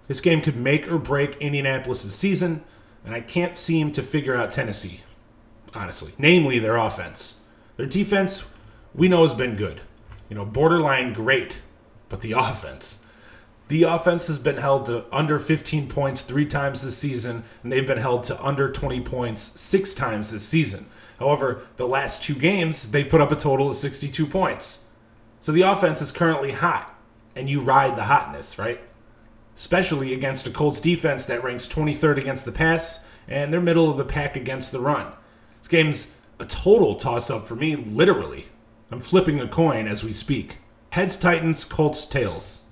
This 0.07 0.21
game 0.21 0.41
could 0.41 0.57
make 0.57 0.89
or 0.89 0.97
break 0.97 1.35
Indianapolis' 1.37 2.15
season, 2.15 2.63
and 3.05 3.13
I 3.13 3.21
can't 3.21 3.57
seem 3.57 3.91
to 3.93 4.01
figure 4.01 4.35
out 4.35 4.53
Tennessee, 4.53 5.01
honestly. 5.73 6.13
Namely, 6.17 6.59
their 6.59 6.77
offense. 6.77 7.43
Their 7.75 7.85
defense, 7.85 8.45
we 8.95 9.07
know, 9.07 9.23
has 9.23 9.33
been 9.33 9.55
good. 9.55 9.81
You 10.29 10.35
know, 10.35 10.45
borderline 10.45 11.13
great, 11.13 11.61
but 12.09 12.21
the 12.21 12.31
offense. 12.37 13.05
The 13.67 13.83
offense 13.83 14.27
has 14.27 14.39
been 14.39 14.57
held 14.57 14.85
to 14.85 15.05
under 15.11 15.39
15 15.39 15.89
points 15.89 16.21
three 16.21 16.45
times 16.45 16.81
this 16.81 16.97
season, 16.97 17.43
and 17.63 17.71
they've 17.71 17.85
been 17.85 17.97
held 17.97 18.23
to 18.25 18.43
under 18.43 18.71
20 18.71 19.01
points 19.01 19.41
six 19.41 19.93
times 19.93 20.31
this 20.31 20.47
season. 20.47 20.85
However, 21.19 21.63
the 21.75 21.87
last 21.87 22.23
two 22.23 22.35
games, 22.35 22.91
they've 22.91 23.09
put 23.09 23.19
up 23.19 23.31
a 23.31 23.35
total 23.35 23.69
of 23.69 23.75
62 23.75 24.25
points. 24.25 24.85
So 25.41 25.51
the 25.51 25.63
offense 25.63 26.01
is 26.01 26.11
currently 26.11 26.51
hot, 26.51 26.97
and 27.35 27.49
you 27.49 27.61
ride 27.61 27.95
the 27.95 28.03
hotness, 28.03 28.57
right? 28.57 28.79
Especially 29.55 30.13
against 30.13 30.47
a 30.47 30.51
Colts 30.51 30.79
defense 30.79 31.25
that 31.25 31.43
ranks 31.43 31.67
23rd 31.67 32.19
against 32.19 32.45
the 32.45 32.51
pass, 32.53 33.05
and 33.27 33.51
they're 33.51 33.59
middle 33.59 33.89
of 33.89 33.97
the 33.97 34.05
pack 34.05 34.37
against 34.37 34.71
the 34.71 34.79
run. 34.79 35.11
This 35.59 35.67
game's 35.67 36.13
a 36.39 36.45
total 36.45 36.95
toss 36.95 37.29
up 37.29 37.47
for 37.47 37.55
me, 37.55 37.75
literally. 37.75 38.47
I'm 38.91 39.01
flipping 39.01 39.41
a 39.41 39.47
coin 39.47 39.87
as 39.87 40.03
we 40.03 40.13
speak. 40.13 40.59
Heads 40.91 41.17
Titans, 41.17 41.65
Colts 41.65 42.05
tails. 42.05 42.66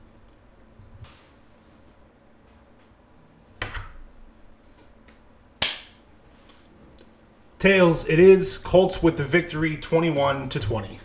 Tails, 7.57 8.05
it 8.09 8.19
is 8.19 8.57
Colts 8.57 9.01
with 9.01 9.15
the 9.15 9.23
victory 9.23 9.77
21 9.77 10.49
to 10.49 10.59
20. 10.59 10.99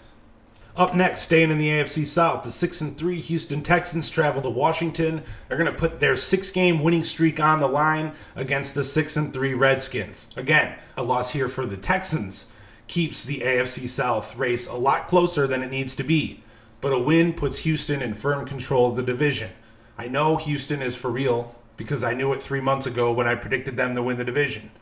Up 0.76 0.96
next, 0.96 1.20
staying 1.20 1.52
in 1.52 1.58
the 1.58 1.68
AFC 1.68 2.04
South, 2.04 2.42
the 2.42 2.50
6 2.50 2.80
and 2.80 2.98
3 2.98 3.20
Houston 3.20 3.62
Texans 3.62 4.10
travel 4.10 4.42
to 4.42 4.50
Washington. 4.50 5.22
They're 5.46 5.56
going 5.56 5.70
to 5.70 5.78
put 5.78 6.00
their 6.00 6.14
6-game 6.14 6.82
winning 6.82 7.04
streak 7.04 7.38
on 7.38 7.60
the 7.60 7.68
line 7.68 8.12
against 8.34 8.74
the 8.74 8.82
6 8.82 9.16
and 9.16 9.32
3 9.32 9.54
Redskins. 9.54 10.32
Again, 10.36 10.74
a 10.96 11.04
loss 11.04 11.30
here 11.30 11.48
for 11.48 11.66
the 11.66 11.76
Texans 11.76 12.50
keeps 12.88 13.24
the 13.24 13.40
AFC 13.40 13.88
South 13.88 14.36
race 14.36 14.66
a 14.66 14.74
lot 14.74 15.06
closer 15.06 15.46
than 15.46 15.62
it 15.62 15.70
needs 15.70 15.94
to 15.94 16.02
be. 16.02 16.42
But 16.80 16.92
a 16.92 16.98
win 16.98 17.32
puts 17.32 17.60
Houston 17.60 18.02
in 18.02 18.14
firm 18.14 18.44
control 18.44 18.88
of 18.88 18.96
the 18.96 19.04
division. 19.04 19.50
I 19.96 20.08
know 20.08 20.36
Houston 20.36 20.82
is 20.82 20.96
for 20.96 21.10
real 21.10 21.54
because 21.76 22.02
I 22.02 22.14
knew 22.14 22.32
it 22.32 22.42
3 22.42 22.60
months 22.60 22.86
ago 22.86 23.12
when 23.12 23.28
I 23.28 23.36
predicted 23.36 23.76
them 23.76 23.94
to 23.94 24.02
win 24.02 24.16
the 24.16 24.24
division. 24.24 24.72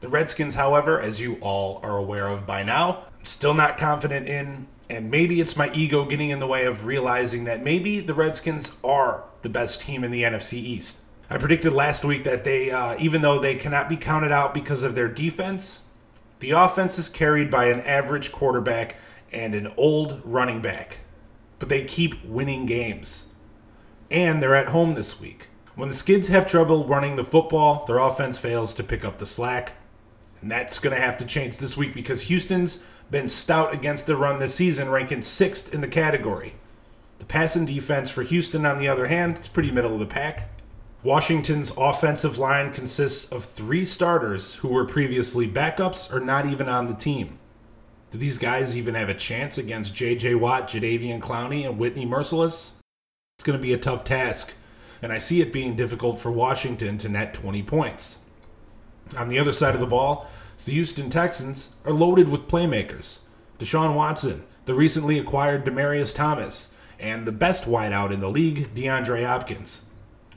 The 0.00 0.08
Redskins, 0.08 0.54
however, 0.54 0.98
as 0.98 1.20
you 1.20 1.36
all 1.42 1.78
are 1.82 1.98
aware 1.98 2.26
of 2.26 2.46
by 2.46 2.62
now, 2.62 3.04
I'm 3.18 3.24
still 3.24 3.52
not 3.52 3.76
confident 3.76 4.26
in, 4.26 4.66
and 4.88 5.10
maybe 5.10 5.40
it's 5.40 5.56
my 5.56 5.70
ego 5.74 6.06
getting 6.06 6.30
in 6.30 6.38
the 6.38 6.46
way 6.46 6.64
of 6.64 6.86
realizing 6.86 7.44
that 7.44 7.62
maybe 7.62 8.00
the 8.00 8.14
Redskins 8.14 8.78
are 8.82 9.24
the 9.42 9.50
best 9.50 9.82
team 9.82 10.02
in 10.02 10.10
the 10.10 10.22
NFC 10.22 10.54
East. 10.54 10.98
I 11.28 11.36
predicted 11.36 11.74
last 11.74 12.02
week 12.02 12.24
that 12.24 12.44
they, 12.44 12.70
uh, 12.70 12.96
even 12.98 13.20
though 13.20 13.38
they 13.38 13.54
cannot 13.54 13.90
be 13.90 13.96
counted 13.96 14.32
out 14.32 14.54
because 14.54 14.82
of 14.82 14.94
their 14.94 15.06
defense, 15.06 15.84
the 16.40 16.52
offense 16.52 16.98
is 16.98 17.10
carried 17.10 17.50
by 17.50 17.66
an 17.66 17.80
average 17.80 18.32
quarterback 18.32 18.96
and 19.30 19.54
an 19.54 19.72
old 19.76 20.22
running 20.24 20.62
back. 20.62 20.98
But 21.58 21.68
they 21.68 21.84
keep 21.84 22.24
winning 22.24 22.64
games. 22.64 23.28
And 24.10 24.42
they're 24.42 24.56
at 24.56 24.68
home 24.68 24.94
this 24.94 25.20
week. 25.20 25.48
When 25.76 25.88
the 25.88 25.94
Skids 25.94 26.28
have 26.28 26.46
trouble 26.46 26.86
running 26.86 27.16
the 27.16 27.22
football, 27.22 27.84
their 27.84 27.98
offense 27.98 28.38
fails 28.38 28.74
to 28.74 28.82
pick 28.82 29.04
up 29.04 29.18
the 29.18 29.26
slack. 29.26 29.74
And 30.40 30.50
that's 30.50 30.78
going 30.78 30.94
to 30.94 31.02
have 31.02 31.16
to 31.18 31.26
change 31.26 31.58
this 31.58 31.76
week 31.76 31.94
because 31.94 32.22
Houston's 32.22 32.84
been 33.10 33.28
stout 33.28 33.74
against 33.74 34.06
the 34.06 34.16
run 34.16 34.38
this 34.38 34.54
season, 34.54 34.88
ranking 34.88 35.22
sixth 35.22 35.74
in 35.74 35.80
the 35.80 35.88
category. 35.88 36.54
The 37.18 37.24
passing 37.24 37.66
defense 37.66 38.08
for 38.08 38.22
Houston, 38.22 38.64
on 38.64 38.78
the 38.78 38.88
other 38.88 39.06
hand, 39.08 39.36
it's 39.36 39.48
pretty 39.48 39.70
middle 39.70 39.92
of 39.92 40.00
the 40.00 40.06
pack. 40.06 40.48
Washington's 41.02 41.72
offensive 41.76 42.38
line 42.38 42.72
consists 42.72 43.30
of 43.32 43.44
three 43.44 43.84
starters 43.84 44.54
who 44.56 44.68
were 44.68 44.84
previously 44.84 45.48
backups 45.48 46.12
or 46.12 46.20
not 46.20 46.46
even 46.46 46.68
on 46.68 46.86
the 46.86 46.94
team. 46.94 47.38
Do 48.10 48.18
these 48.18 48.38
guys 48.38 48.76
even 48.76 48.94
have 48.94 49.08
a 49.08 49.14
chance 49.14 49.56
against 49.56 49.94
J.J. 49.94 50.34
Watt, 50.34 50.68
Jadeveon 50.68 51.20
Clowney, 51.20 51.64
and 51.64 51.78
Whitney 51.78 52.04
Mercilus? 52.04 52.72
It's 53.38 53.44
going 53.44 53.58
to 53.58 53.62
be 53.62 53.72
a 53.72 53.78
tough 53.78 54.04
task, 54.04 54.54
and 55.00 55.12
I 55.12 55.18
see 55.18 55.40
it 55.40 55.52
being 55.52 55.76
difficult 55.76 56.18
for 56.18 56.30
Washington 56.30 56.98
to 56.98 57.08
net 57.08 57.32
20 57.34 57.62
points. 57.62 58.19
On 59.16 59.28
the 59.28 59.38
other 59.38 59.52
side 59.52 59.74
of 59.74 59.80
the 59.80 59.86
ball, 59.86 60.28
the 60.64 60.72
Houston 60.72 61.10
Texans 61.10 61.70
are 61.84 61.92
loaded 61.92 62.28
with 62.28 62.48
playmakers. 62.48 63.20
Deshaun 63.58 63.94
Watson, 63.94 64.44
the 64.66 64.74
recently 64.74 65.18
acquired 65.18 65.64
Demaryius 65.64 66.14
Thomas, 66.14 66.74
and 66.98 67.26
the 67.26 67.32
best 67.32 67.64
wideout 67.64 68.12
in 68.12 68.20
the 68.20 68.28
league, 68.28 68.74
DeAndre 68.74 69.24
Hopkins. 69.24 69.84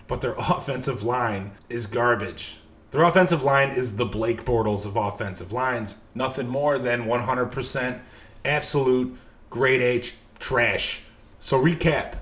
But 0.08 0.22
their 0.22 0.36
offensive 0.38 1.04
line 1.04 1.52
is 1.70 1.88
garbage. 1.88 2.58
Their 2.92 3.04
offensive 3.04 3.44
line 3.44 3.72
is 3.72 3.96
the 3.96 4.06
Blake 4.06 4.46
Bortles 4.46 4.86
of 4.86 4.96
offensive 4.96 5.52
lines. 5.52 6.04
Nothing 6.14 6.48
more 6.48 6.78
than 6.78 7.06
100% 7.06 8.00
absolute 8.46 9.18
grade 9.50 9.82
H 9.82 10.16
trash. 10.40 11.02
So, 11.40 11.62
recap 11.62 12.16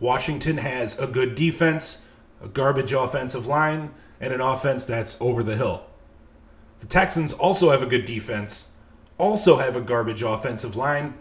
Washington 0.00 0.58
has 0.58 0.98
a 0.98 1.06
good 1.06 1.34
defense, 1.34 2.06
a 2.42 2.48
garbage 2.48 2.92
offensive 2.92 3.46
line, 3.46 3.90
and 4.20 4.32
an 4.32 4.40
offense 4.40 4.84
that's 4.84 5.20
over 5.20 5.42
the 5.42 5.56
hill. 5.56 5.86
The 6.80 6.86
Texans 6.86 7.32
also 7.32 7.70
have 7.70 7.82
a 7.82 7.86
good 7.86 8.04
defense, 8.04 8.72
also 9.18 9.56
have 9.56 9.76
a 9.76 9.80
garbage 9.80 10.22
offensive 10.22 10.76
line, 10.76 11.14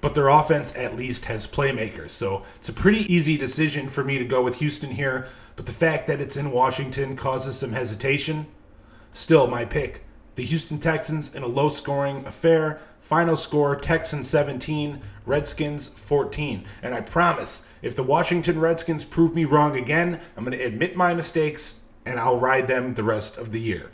but 0.00 0.14
their 0.14 0.28
offense 0.28 0.76
at 0.76 0.96
least 0.96 1.26
has 1.26 1.46
playmakers. 1.46 2.12
So 2.12 2.44
it's 2.56 2.68
a 2.68 2.72
pretty 2.72 3.12
easy 3.12 3.36
decision 3.36 3.88
for 3.88 4.04
me 4.04 4.18
to 4.18 4.24
go 4.24 4.42
with 4.42 4.56
Houston 4.56 4.90
here, 4.90 5.28
but 5.56 5.66
the 5.66 5.72
fact 5.72 6.06
that 6.06 6.20
it's 6.20 6.36
in 6.36 6.52
Washington 6.52 7.16
causes 7.16 7.58
some 7.58 7.72
hesitation. 7.72 8.46
Still, 9.12 9.46
my 9.46 9.64
pick 9.64 10.04
the 10.40 10.46
Houston 10.46 10.78
Texans 10.78 11.34
in 11.34 11.42
a 11.42 11.46
low 11.46 11.68
scoring 11.68 12.24
affair. 12.24 12.80
Final 13.00 13.36
score 13.36 13.76
Texans 13.76 14.28
17, 14.28 15.00
Redskins 15.26 15.88
14. 15.88 16.64
And 16.82 16.94
I 16.94 17.02
promise, 17.02 17.68
if 17.82 17.94
the 17.94 18.02
Washington 18.02 18.58
Redskins 18.58 19.04
prove 19.04 19.34
me 19.34 19.44
wrong 19.44 19.76
again, 19.76 20.18
I'm 20.36 20.44
going 20.44 20.56
to 20.56 20.64
admit 20.64 20.96
my 20.96 21.12
mistakes 21.12 21.79
and 22.04 22.18
I'll 22.18 22.38
ride 22.38 22.68
them 22.68 22.94
the 22.94 23.04
rest 23.04 23.36
of 23.38 23.52
the 23.52 23.60
year. 23.60 23.90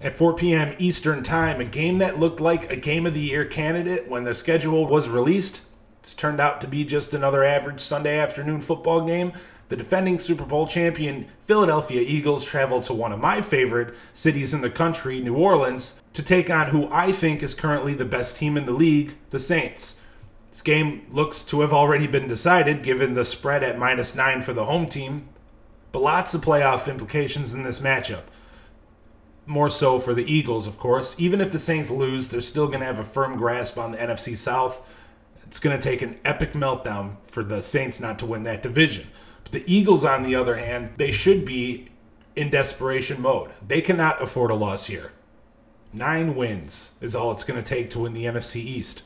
At 0.00 0.16
4 0.16 0.34
p.m. 0.34 0.74
Eastern 0.78 1.22
Time, 1.22 1.60
a 1.60 1.64
game 1.64 1.98
that 1.98 2.18
looked 2.18 2.40
like 2.40 2.70
a 2.70 2.76
Game 2.76 3.06
of 3.06 3.14
the 3.14 3.20
Year 3.20 3.44
candidate 3.44 4.08
when 4.08 4.24
the 4.24 4.34
schedule 4.34 4.86
was 4.86 5.08
released, 5.08 5.62
it's 6.04 6.14
turned 6.14 6.38
out 6.38 6.60
to 6.60 6.68
be 6.68 6.84
just 6.84 7.14
another 7.14 7.42
average 7.42 7.80
Sunday 7.80 8.18
afternoon 8.18 8.60
football 8.60 9.06
game. 9.06 9.32
The 9.70 9.76
defending 9.76 10.18
Super 10.18 10.44
Bowl 10.44 10.66
champion 10.66 11.28
Philadelphia 11.44 12.02
Eagles 12.02 12.44
travel 12.44 12.82
to 12.82 12.92
one 12.92 13.12
of 13.12 13.20
my 13.20 13.40
favorite 13.40 13.94
cities 14.12 14.52
in 14.52 14.60
the 14.60 14.68
country, 14.68 15.20
New 15.20 15.34
Orleans, 15.34 16.02
to 16.12 16.22
take 16.22 16.50
on 16.50 16.68
who 16.68 16.88
I 16.92 17.10
think 17.10 17.42
is 17.42 17.54
currently 17.54 17.94
the 17.94 18.04
best 18.04 18.36
team 18.36 18.58
in 18.58 18.66
the 18.66 18.72
league, 18.72 19.14
the 19.30 19.40
Saints. 19.40 20.02
This 20.50 20.60
game 20.60 21.06
looks 21.10 21.42
to 21.44 21.62
have 21.62 21.72
already 21.72 22.06
been 22.06 22.26
decided 22.26 22.82
given 22.82 23.14
the 23.14 23.24
spread 23.24 23.64
at 23.64 23.78
minus 23.78 24.14
nine 24.14 24.42
for 24.42 24.52
the 24.52 24.66
home 24.66 24.84
team, 24.84 25.30
but 25.94 26.02
lots 26.02 26.34
of 26.34 26.40
playoff 26.40 26.90
implications 26.90 27.54
in 27.54 27.62
this 27.62 27.78
matchup. 27.78 28.24
More 29.46 29.70
so 29.70 30.00
for 30.00 30.12
the 30.12 30.24
Eagles, 30.24 30.66
of 30.66 30.76
course. 30.76 31.14
Even 31.20 31.40
if 31.40 31.52
the 31.52 31.58
Saints 31.60 31.88
lose, 31.88 32.28
they're 32.28 32.40
still 32.40 32.66
going 32.66 32.80
to 32.80 32.86
have 32.86 32.98
a 32.98 33.04
firm 33.04 33.36
grasp 33.36 33.78
on 33.78 33.92
the 33.92 33.98
NFC 33.98 34.36
South. 34.36 34.92
It's 35.46 35.60
going 35.60 35.78
to 35.78 35.80
take 35.80 36.02
an 36.02 36.18
epic 36.24 36.54
meltdown 36.54 37.18
for 37.26 37.44
the 37.44 37.62
Saints 37.62 38.00
not 38.00 38.18
to 38.18 38.26
win 38.26 38.42
that 38.42 38.60
division. 38.60 39.06
But 39.44 39.52
the 39.52 39.72
Eagles, 39.72 40.04
on 40.04 40.24
the 40.24 40.34
other 40.34 40.56
hand, 40.56 40.94
they 40.96 41.12
should 41.12 41.44
be 41.44 41.86
in 42.34 42.50
desperation 42.50 43.22
mode. 43.22 43.52
They 43.64 43.80
cannot 43.80 44.20
afford 44.20 44.50
a 44.50 44.56
loss 44.56 44.86
here. 44.86 45.12
Nine 45.92 46.34
wins 46.34 46.96
is 47.00 47.14
all 47.14 47.30
it's 47.30 47.44
going 47.44 47.62
to 47.62 47.68
take 47.68 47.90
to 47.90 48.00
win 48.00 48.14
the 48.14 48.24
NFC 48.24 48.56
East. 48.56 49.04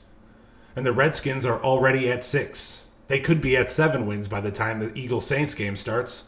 And 0.74 0.86
the 0.86 0.92
Redskins 0.92 1.44
are 1.44 1.62
already 1.62 2.10
at 2.10 2.24
six. 2.24 2.86
They 3.08 3.20
could 3.20 3.42
be 3.42 3.58
at 3.58 3.68
seven 3.68 4.06
wins 4.06 4.26
by 4.26 4.40
the 4.40 4.50
time 4.50 4.78
the 4.78 4.98
Eagles 4.98 5.26
Saints 5.26 5.52
game 5.52 5.76
starts. 5.76 6.27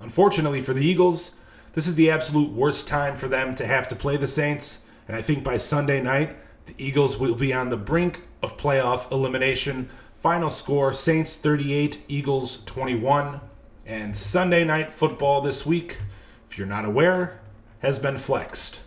Unfortunately 0.00 0.60
for 0.60 0.74
the 0.74 0.84
Eagles, 0.84 1.36
this 1.72 1.86
is 1.86 1.94
the 1.94 2.10
absolute 2.10 2.52
worst 2.52 2.88
time 2.88 3.16
for 3.16 3.28
them 3.28 3.54
to 3.54 3.66
have 3.66 3.88
to 3.88 3.96
play 3.96 4.16
the 4.16 4.28
Saints. 4.28 4.86
And 5.08 5.16
I 5.16 5.22
think 5.22 5.44
by 5.44 5.56
Sunday 5.56 6.00
night, 6.02 6.36
the 6.66 6.74
Eagles 6.78 7.18
will 7.18 7.34
be 7.34 7.52
on 7.52 7.70
the 7.70 7.76
brink 7.76 8.26
of 8.42 8.56
playoff 8.56 9.10
elimination. 9.12 9.88
Final 10.16 10.50
score 10.50 10.92
Saints 10.92 11.36
38, 11.36 12.02
Eagles 12.08 12.64
21. 12.64 13.40
And 13.84 14.16
Sunday 14.16 14.64
night 14.64 14.92
football 14.92 15.40
this 15.40 15.64
week, 15.64 15.98
if 16.50 16.58
you're 16.58 16.66
not 16.66 16.84
aware, 16.84 17.40
has 17.80 17.98
been 17.98 18.16
flexed. 18.16 18.80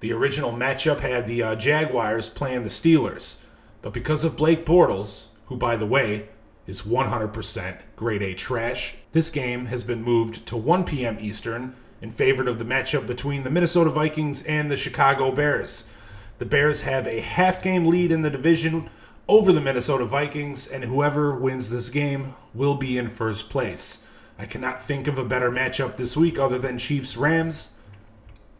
The 0.00 0.12
original 0.12 0.52
matchup 0.52 1.00
had 1.00 1.26
the 1.26 1.42
uh, 1.42 1.56
Jaguars 1.56 2.28
playing 2.28 2.62
the 2.62 2.68
Steelers. 2.68 3.38
But 3.82 3.92
because 3.92 4.24
of 4.24 4.36
Blake 4.36 4.64
Bortles, 4.64 5.26
who, 5.46 5.56
by 5.56 5.76
the 5.76 5.86
way, 5.86 6.28
is 6.66 6.82
100% 6.82 7.80
grade 7.94 8.22
A 8.22 8.34
trash, 8.34 8.96
this 9.12 9.30
game 9.30 9.66
has 9.66 9.84
been 9.84 10.02
moved 10.02 10.46
to 10.46 10.56
1 10.56 10.84
p.m. 10.84 11.16
Eastern 11.20 11.74
in 12.02 12.10
favor 12.10 12.48
of 12.48 12.58
the 12.58 12.64
matchup 12.64 13.06
between 13.06 13.44
the 13.44 13.50
Minnesota 13.50 13.90
Vikings 13.90 14.42
and 14.44 14.70
the 14.70 14.76
Chicago 14.76 15.30
Bears. 15.30 15.90
The 16.38 16.44
Bears 16.44 16.82
have 16.82 17.06
a 17.06 17.20
half 17.20 17.62
game 17.62 17.86
lead 17.86 18.12
in 18.12 18.20
the 18.22 18.30
division 18.30 18.90
over 19.28 19.52
the 19.52 19.60
Minnesota 19.60 20.04
Vikings, 20.04 20.68
and 20.68 20.84
whoever 20.84 21.34
wins 21.34 21.70
this 21.70 21.88
game 21.88 22.34
will 22.54 22.74
be 22.74 22.98
in 22.98 23.08
first 23.08 23.48
place. 23.48 24.06
I 24.38 24.46
cannot 24.46 24.84
think 24.84 25.06
of 25.06 25.18
a 25.18 25.24
better 25.24 25.50
matchup 25.50 25.96
this 25.96 26.16
week 26.16 26.38
other 26.38 26.58
than 26.58 26.78
Chiefs 26.78 27.16
Rams. 27.16 27.74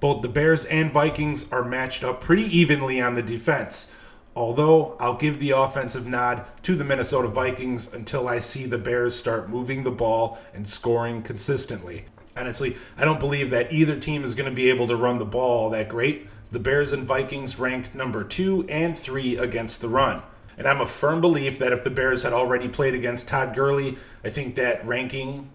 Both 0.00 0.22
the 0.22 0.28
Bears 0.28 0.64
and 0.66 0.92
Vikings 0.92 1.52
are 1.52 1.64
matched 1.64 2.02
up 2.02 2.20
pretty 2.20 2.44
evenly 2.44 3.00
on 3.00 3.14
the 3.14 3.22
defense. 3.22 3.94
Although 4.36 4.98
I'll 5.00 5.16
give 5.16 5.40
the 5.40 5.52
offensive 5.52 6.06
nod 6.06 6.44
to 6.64 6.76
the 6.76 6.84
Minnesota 6.84 7.26
Vikings 7.26 7.90
until 7.90 8.28
I 8.28 8.38
see 8.38 8.66
the 8.66 8.76
Bears 8.76 9.16
start 9.16 9.48
moving 9.48 9.82
the 9.82 9.90
ball 9.90 10.38
and 10.52 10.68
scoring 10.68 11.22
consistently. 11.22 12.04
Honestly, 12.36 12.76
I 12.98 13.06
don't 13.06 13.18
believe 13.18 13.48
that 13.50 13.72
either 13.72 13.98
team 13.98 14.22
is 14.22 14.34
going 14.34 14.50
to 14.50 14.54
be 14.54 14.68
able 14.68 14.88
to 14.88 14.96
run 14.96 15.18
the 15.18 15.24
ball 15.24 15.70
that 15.70 15.88
great. 15.88 16.28
The 16.50 16.60
Bears 16.60 16.92
and 16.92 17.04
Vikings 17.04 17.58
ranked 17.58 17.94
number 17.94 18.22
two 18.22 18.66
and 18.68 18.96
three 18.96 19.38
against 19.38 19.80
the 19.80 19.88
run. 19.88 20.22
And 20.58 20.68
I'm 20.68 20.82
a 20.82 20.86
firm 20.86 21.22
belief 21.22 21.58
that 21.58 21.72
if 21.72 21.82
the 21.82 21.90
Bears 21.90 22.22
had 22.22 22.34
already 22.34 22.68
played 22.68 22.94
against 22.94 23.28
Todd 23.28 23.54
Gurley, 23.54 23.96
I 24.22 24.28
think 24.28 24.54
that 24.54 24.86
ranking 24.86 25.50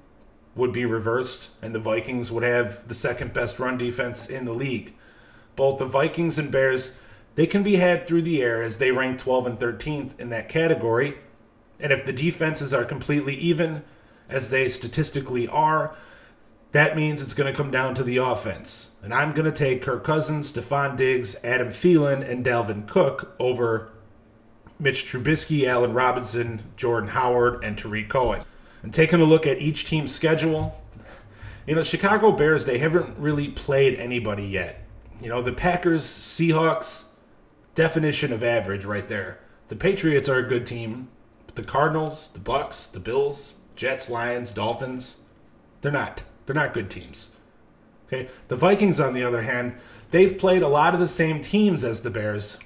would 0.55 0.73
be 0.73 0.85
reversed 0.85 1.51
and 1.61 1.75
the 1.75 1.79
Vikings 1.79 2.31
would 2.31 2.43
have 2.43 2.87
the 2.87 2.95
second 2.95 3.31
best 3.31 3.59
run 3.59 3.77
defense 3.77 4.27
in 4.27 4.45
the 4.45 4.53
league. 4.53 4.95
Both 5.55 5.77
the 5.77 5.85
Vikings 5.85 6.39
and 6.39 6.51
Bears, 6.51 6.97
they 7.35 7.47
can 7.47 7.63
be 7.63 7.77
had 7.77 8.07
through 8.07 8.23
the 8.23 8.41
air 8.41 8.61
as 8.61 8.77
they 8.77 8.91
rank 8.91 9.19
12 9.19 9.47
and 9.47 9.59
13th 9.59 10.19
in 10.19 10.29
that 10.29 10.49
category. 10.49 11.17
And 11.79 11.91
if 11.91 12.05
the 12.05 12.13
defenses 12.13 12.73
are 12.73 12.85
completely 12.85 13.35
even, 13.35 13.83
as 14.29 14.49
they 14.49 14.69
statistically 14.69 15.47
are, 15.47 15.95
that 16.71 16.95
means 16.95 17.21
it's 17.21 17.33
going 17.33 17.51
to 17.51 17.57
come 17.57 17.71
down 17.71 17.95
to 17.95 18.03
the 18.03 18.17
offense. 18.17 18.95
And 19.03 19.13
I'm 19.13 19.33
going 19.33 19.45
to 19.45 19.51
take 19.51 19.81
Kirk 19.81 20.03
Cousins, 20.03 20.51
Stefon 20.51 20.95
Diggs, 20.95 21.35
Adam 21.43 21.67
Thielen, 21.67 22.27
and 22.27 22.45
Dalvin 22.45 22.87
Cook 22.87 23.35
over 23.39 23.91
Mitch 24.79 25.05
Trubisky, 25.05 25.65
Allen 25.65 25.93
Robinson, 25.93 26.63
Jordan 26.77 27.09
Howard, 27.09 27.63
and 27.63 27.77
Tarik 27.77 28.09
Cohen. 28.09 28.43
And 28.83 28.93
taking 28.93 29.19
a 29.19 29.25
look 29.25 29.45
at 29.45 29.59
each 29.59 29.85
team's 29.85 30.13
schedule, 30.13 30.81
you 31.67 31.75
know, 31.75 31.83
Chicago 31.83 32.31
Bears, 32.31 32.65
they 32.65 32.79
haven't 32.79 33.17
really 33.17 33.49
played 33.49 33.95
anybody 33.95 34.45
yet. 34.45 34.83
You 35.21 35.29
know, 35.29 35.41
the 35.41 35.53
Packers, 35.53 36.03
Seahawks, 36.03 37.09
definition 37.75 38.33
of 38.33 38.43
average 38.43 38.85
right 38.85 39.07
there. 39.07 39.39
The 39.69 39.75
Patriots 39.75 40.27
are 40.27 40.39
a 40.39 40.47
good 40.47 40.67
team, 40.67 41.09
but 41.45 41.55
the 41.55 41.63
Cardinals, 41.63 42.31
the 42.33 42.39
Bucks, 42.39 42.87
the 42.87 42.99
Bills, 42.99 43.59
Jets, 43.75 44.09
Lions, 44.09 44.53
Dolphins, 44.53 45.21
they're 45.81 45.91
not. 45.91 46.23
They're 46.45 46.55
not 46.55 46.73
good 46.73 46.89
teams. 46.89 47.35
Okay? 48.07 48.29
The 48.47 48.55
Vikings 48.55 48.99
on 48.99 49.13
the 49.13 49.23
other 49.23 49.43
hand, 49.43 49.75
they've 50.11 50.37
played 50.37 50.61
a 50.61 50.67
lot 50.67 50.93
of 50.93 50.99
the 50.99 51.07
same 51.07 51.41
teams 51.41 51.83
as 51.83 52.01
the 52.01 52.09
Bears, 52.09 52.57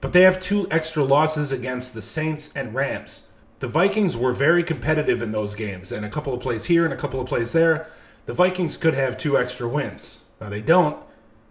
but 0.00 0.12
they 0.12 0.22
have 0.22 0.40
two 0.40 0.66
extra 0.70 1.04
losses 1.04 1.52
against 1.52 1.92
the 1.92 2.02
Saints 2.02 2.54
and 2.56 2.74
Rams. 2.74 3.32
The 3.60 3.68
Vikings 3.68 4.16
were 4.16 4.32
very 4.32 4.62
competitive 4.62 5.20
in 5.20 5.32
those 5.32 5.54
games, 5.54 5.90
and 5.90 6.04
a 6.04 6.10
couple 6.10 6.32
of 6.32 6.40
plays 6.40 6.66
here 6.66 6.84
and 6.84 6.94
a 6.94 6.96
couple 6.96 7.20
of 7.20 7.26
plays 7.26 7.52
there. 7.52 7.88
The 8.26 8.32
Vikings 8.32 8.76
could 8.76 8.94
have 8.94 9.18
two 9.18 9.36
extra 9.36 9.68
wins. 9.68 10.24
Now 10.40 10.48
they 10.48 10.62
don't, 10.62 10.96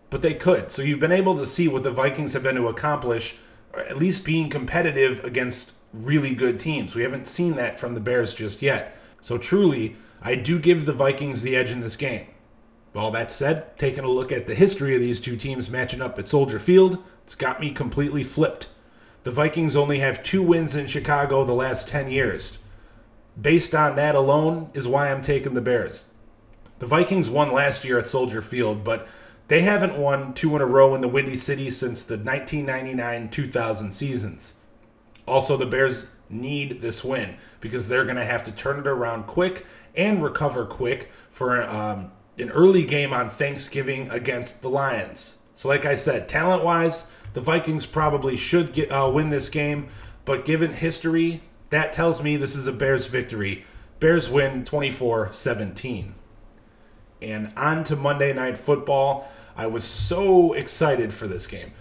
but 0.09 0.21
they 0.21 0.33
could. 0.33 0.71
So 0.71 0.81
you've 0.81 0.99
been 0.99 1.11
able 1.11 1.35
to 1.37 1.45
see 1.45 1.67
what 1.67 1.83
the 1.83 1.91
Vikings 1.91 2.33
have 2.33 2.43
been 2.43 2.55
to 2.55 2.67
accomplish, 2.67 3.37
or 3.73 3.81
at 3.81 3.97
least 3.97 4.25
being 4.25 4.49
competitive 4.49 5.23
against 5.23 5.73
really 5.93 6.33
good 6.33 6.59
teams. 6.59 6.95
We 6.95 7.03
haven't 7.03 7.27
seen 7.27 7.55
that 7.55 7.79
from 7.79 7.93
the 7.93 7.99
Bears 7.99 8.33
just 8.33 8.61
yet. 8.61 8.97
So 9.21 9.37
truly, 9.37 9.95
I 10.21 10.35
do 10.35 10.59
give 10.59 10.85
the 10.85 10.93
Vikings 10.93 11.41
the 11.41 11.55
edge 11.55 11.71
in 11.71 11.81
this 11.81 11.95
game. 11.95 12.27
All 12.95 13.11
that 13.11 13.31
said, 13.31 13.77
taking 13.77 14.03
a 14.03 14.09
look 14.09 14.31
at 14.31 14.47
the 14.47 14.55
history 14.55 14.95
of 14.95 15.01
these 15.01 15.21
two 15.21 15.37
teams 15.37 15.69
matching 15.69 16.01
up 16.01 16.17
at 16.17 16.27
Soldier 16.27 16.57
Field, 16.57 17.03
it's 17.23 17.35
got 17.35 17.59
me 17.59 17.71
completely 17.71 18.23
flipped. 18.23 18.69
The 19.23 19.31
Vikings 19.31 19.75
only 19.75 19.99
have 19.99 20.23
two 20.23 20.41
wins 20.41 20.75
in 20.75 20.87
Chicago 20.87 21.43
the 21.43 21.53
last 21.53 21.87
10 21.87 22.09
years. 22.09 22.59
Based 23.39 23.75
on 23.75 23.95
that 23.97 24.15
alone, 24.15 24.71
is 24.73 24.87
why 24.87 25.11
I'm 25.11 25.21
taking 25.21 25.53
the 25.53 25.61
Bears. 25.61 26.13
The 26.79 26.87
Vikings 26.87 27.29
won 27.29 27.51
last 27.51 27.83
year 27.83 27.99
at 27.99 28.07
Soldier 28.07 28.41
Field, 28.41 28.83
but 28.83 29.07
they 29.47 29.61
haven't 29.61 29.97
won 29.97 30.33
two 30.33 30.55
in 30.55 30.61
a 30.61 30.65
row 30.65 30.93
in 30.95 31.01
the 31.01 31.07
Windy 31.07 31.37
City 31.37 31.69
since 31.69 32.03
the 32.03 32.17
1999 32.17 33.29
2000 33.29 33.91
seasons. 33.91 34.59
Also, 35.25 35.57
the 35.57 35.65
Bears 35.65 36.11
need 36.29 36.81
this 36.81 37.03
win 37.03 37.37
because 37.59 37.87
they're 37.87 38.03
going 38.03 38.17
to 38.17 38.25
have 38.25 38.43
to 38.45 38.51
turn 38.51 38.79
it 38.79 38.87
around 38.87 39.27
quick 39.27 39.65
and 39.95 40.23
recover 40.23 40.65
quick 40.65 41.09
for 41.29 41.63
um, 41.63 42.11
an 42.37 42.49
early 42.51 42.83
game 42.83 43.13
on 43.13 43.29
Thanksgiving 43.29 44.09
against 44.09 44.61
the 44.61 44.69
Lions. 44.69 45.39
So, 45.55 45.67
like 45.67 45.85
I 45.85 45.95
said, 45.95 46.29
talent 46.29 46.63
wise, 46.63 47.09
the 47.33 47.41
Vikings 47.41 47.85
probably 47.85 48.37
should 48.37 48.73
get, 48.73 48.91
uh, 48.91 49.09
win 49.13 49.29
this 49.29 49.49
game, 49.49 49.87
but 50.25 50.45
given 50.45 50.73
history, 50.73 51.41
that 51.69 51.93
tells 51.93 52.21
me 52.21 52.37
this 52.37 52.55
is 52.55 52.67
a 52.67 52.71
Bears 52.71 53.07
victory. 53.07 53.65
Bears 53.99 54.29
win 54.29 54.63
24 54.63 55.33
17. 55.33 56.13
And 57.21 57.51
on 57.57 57.83
to 57.85 57.95
Monday 57.95 58.33
Night 58.33 58.57
Football. 58.57 59.27
I 59.57 59.65
was 59.65 59.83
so 59.83 60.53
excited 60.53 61.13
for 61.13 61.27
this 61.27 61.47
game. 61.47 61.73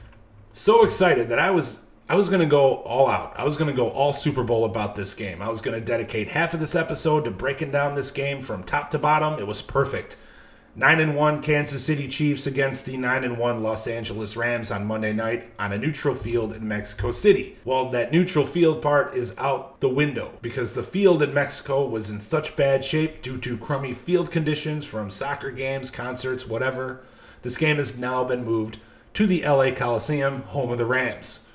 So 0.55 0.83
excited 0.85 1.29
that 1.29 1.39
I 1.39 1.51
was 1.51 1.85
I 2.09 2.15
was 2.15 2.29
going 2.29 2.41
to 2.41 2.47
go 2.47 2.77
all 2.77 3.09
out. 3.09 3.35
I 3.37 3.45
was 3.45 3.57
going 3.57 3.71
to 3.71 3.77
go 3.77 3.91
all 3.91 4.13
Super 4.13 4.45
Bowl 4.45 4.65
about 4.65 4.95
this 4.95 5.13
game. 5.13 5.43
I 5.43 5.49
was 5.49 5.61
going 5.61 5.79
to 5.79 5.85
dedicate 5.85 6.31
half 6.31 6.55
of 6.55 6.61
this 6.61 6.77
episode 6.77 7.25
to 7.25 7.33
breaking 7.33 7.73
down 7.73 7.95
this 7.95 8.13
game 8.13 8.41
from 8.41 8.63
top 8.63 8.93
to 8.93 8.99
bottom. 8.99 9.41
It 9.41 9.47
was 9.47 9.61
perfect. 9.61 10.17
9 10.79 11.01
and 11.01 11.17
1 11.17 11.43
Kansas 11.43 11.85
City 11.85 12.07
Chiefs 12.07 12.47
against 12.47 12.85
the 12.85 12.97
9 12.97 13.25
and 13.25 13.39
1 13.39 13.63
Los 13.63 13.87
Angeles 13.87 14.37
Rams 14.37 14.71
on 14.71 14.87
Monday 14.87 15.13
night 15.13 15.49
on 15.59 15.73
a 15.73 15.79
neutral 15.79 16.15
field 16.15 16.53
in 16.53 16.69
Mexico 16.69 17.11
City. 17.11 17.57
Well, 17.65 17.91
that 17.91 18.13
neutral 18.13 18.47
field 18.47 18.83
part 18.83 19.15
is 19.15 19.35
out 19.39 19.81
the 19.81 19.89
window 19.89 20.35
because 20.43 20.75
the 20.75 20.83
field 20.83 21.23
in 21.23 21.35
Mexico 21.35 21.87
was 21.87 22.09
in 22.09 22.21
such 22.21 22.57
bad 22.57 22.85
shape 22.85 23.23
due 23.23 23.39
to 23.39 23.57
crummy 23.57 23.95
field 23.95 24.31
conditions 24.31 24.85
from 24.85 25.11
soccer 25.11 25.51
games, 25.51 25.91
concerts, 25.91 26.47
whatever. 26.47 27.03
This 27.47 27.57
game 27.57 27.77
has 27.77 27.97
now 27.97 28.25
been 28.25 28.45
moved 28.45 28.79
to 29.15 29.25
the 29.25 29.45
LA 29.45 29.71
Coliseum, 29.71 30.43
home 30.43 30.73
of 30.73 30.79
the 30.79 30.85
Rams. 30.85 31.47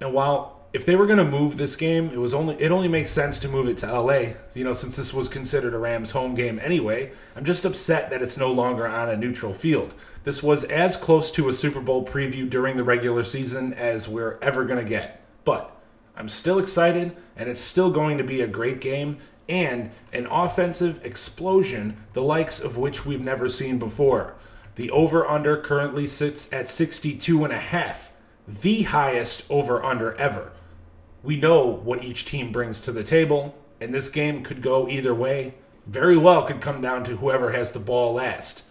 And 0.00 0.14
while 0.14 0.62
if 0.72 0.86
they 0.86 0.96
were 0.96 1.04
going 1.04 1.18
to 1.18 1.26
move 1.26 1.58
this 1.58 1.76
game, 1.76 2.08
it 2.08 2.16
was 2.16 2.32
only 2.32 2.54
it 2.54 2.72
only 2.72 2.88
makes 2.88 3.10
sense 3.10 3.38
to 3.40 3.48
move 3.48 3.68
it 3.68 3.76
to 3.78 4.00
LA, 4.00 4.32
you 4.54 4.64
know, 4.64 4.72
since 4.72 4.96
this 4.96 5.12
was 5.12 5.28
considered 5.28 5.74
a 5.74 5.78
Rams 5.78 6.12
home 6.12 6.34
game 6.34 6.58
anyway. 6.58 7.12
I'm 7.36 7.44
just 7.44 7.66
upset 7.66 8.08
that 8.08 8.22
it's 8.22 8.38
no 8.38 8.50
longer 8.50 8.88
on 8.88 9.10
a 9.10 9.16
neutral 9.18 9.52
field. 9.52 9.92
This 10.24 10.42
was 10.42 10.64
as 10.64 10.96
close 10.96 11.30
to 11.32 11.50
a 11.50 11.52
Super 11.52 11.82
Bowl 11.82 12.06
preview 12.06 12.48
during 12.48 12.78
the 12.78 12.82
regular 12.82 13.24
season 13.24 13.74
as 13.74 14.08
we're 14.08 14.38
ever 14.40 14.64
going 14.64 14.82
to 14.82 14.88
get. 14.88 15.20
But 15.44 15.70
I'm 16.16 16.30
still 16.30 16.58
excited 16.58 17.14
and 17.36 17.50
it's 17.50 17.60
still 17.60 17.90
going 17.90 18.16
to 18.16 18.24
be 18.24 18.40
a 18.40 18.46
great 18.46 18.80
game 18.80 19.18
and 19.50 19.90
an 20.14 20.24
offensive 20.30 21.04
explosion 21.04 21.98
the 22.14 22.22
likes 22.22 22.58
of 22.58 22.78
which 22.78 23.04
we've 23.04 23.20
never 23.20 23.50
seen 23.50 23.78
before. 23.78 24.34
The 24.74 24.90
over 24.90 25.26
under 25.26 25.56
currently 25.56 26.06
sits 26.06 26.52
at 26.52 26.68
62 26.68 27.44
and 27.44 27.52
a 27.52 27.58
half, 27.58 28.12
the 28.46 28.82
highest 28.82 29.44
over 29.50 29.84
under 29.84 30.14
ever 30.14 30.52
we 31.22 31.36
know 31.36 31.64
what 31.64 32.02
each 32.02 32.24
team 32.24 32.50
brings 32.50 32.80
to 32.80 32.92
the 32.92 33.04
table, 33.04 33.54
and 33.80 33.94
this 33.94 34.08
game 34.08 34.42
could 34.42 34.60
go 34.60 34.88
either 34.88 35.14
way. 35.14 35.54
Very 35.86 36.16
well 36.16 36.44
could 36.44 36.60
come 36.60 36.80
down 36.80 37.04
to 37.04 37.16
whoever 37.16 37.52
has 37.52 37.72
the 37.72 37.78
ball 37.78 38.14
last. 38.14 38.64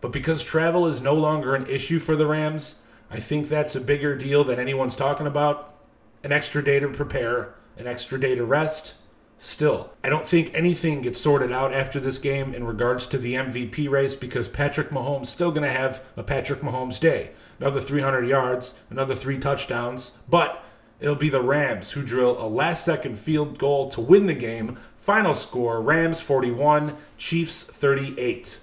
But 0.00 0.12
because 0.12 0.42
travel 0.42 0.86
is 0.86 1.00
no 1.00 1.14
longer 1.14 1.54
an 1.54 1.66
issue 1.66 1.98
for 1.98 2.16
the 2.16 2.26
Rams, 2.26 2.80
I 3.10 3.20
think 3.20 3.48
that's 3.48 3.74
a 3.74 3.80
bigger 3.80 4.16
deal 4.16 4.44
than 4.44 4.58
anyone's 4.58 4.96
talking 4.96 5.26
about. 5.26 5.74
An 6.22 6.32
extra 6.32 6.62
day 6.62 6.80
to 6.80 6.88
prepare, 6.88 7.54
an 7.76 7.86
extra 7.86 8.20
day 8.20 8.34
to 8.34 8.44
rest. 8.44 8.94
Still, 9.38 9.92
I 10.02 10.08
don't 10.08 10.26
think 10.26 10.50
anything 10.54 11.02
gets 11.02 11.20
sorted 11.20 11.52
out 11.52 11.74
after 11.74 12.00
this 12.00 12.18
game 12.18 12.54
in 12.54 12.64
regards 12.64 13.06
to 13.08 13.18
the 13.18 13.34
MVP 13.34 13.88
race 13.90 14.16
because 14.16 14.48
Patrick 14.48 14.88
Mahomes 14.88 15.26
still 15.26 15.50
going 15.50 15.62
to 15.62 15.70
have 15.70 16.02
a 16.16 16.22
Patrick 16.22 16.60
Mahomes 16.60 16.98
day. 16.98 17.30
Another 17.60 17.80
300 17.80 18.26
yards, 18.26 18.80
another 18.90 19.14
three 19.14 19.38
touchdowns, 19.38 20.18
but 20.28 20.62
It'll 20.98 21.14
be 21.14 21.28
the 21.28 21.42
Rams 21.42 21.90
who 21.90 22.02
drill 22.02 22.40
a 22.40 22.48
last 22.48 22.84
second 22.84 23.18
field 23.18 23.58
goal 23.58 23.90
to 23.90 24.00
win 24.00 24.26
the 24.26 24.34
game. 24.34 24.78
Final 24.96 25.34
score 25.34 25.82
Rams 25.82 26.20
41, 26.20 26.96
Chiefs 27.18 27.62
38. 27.64 28.58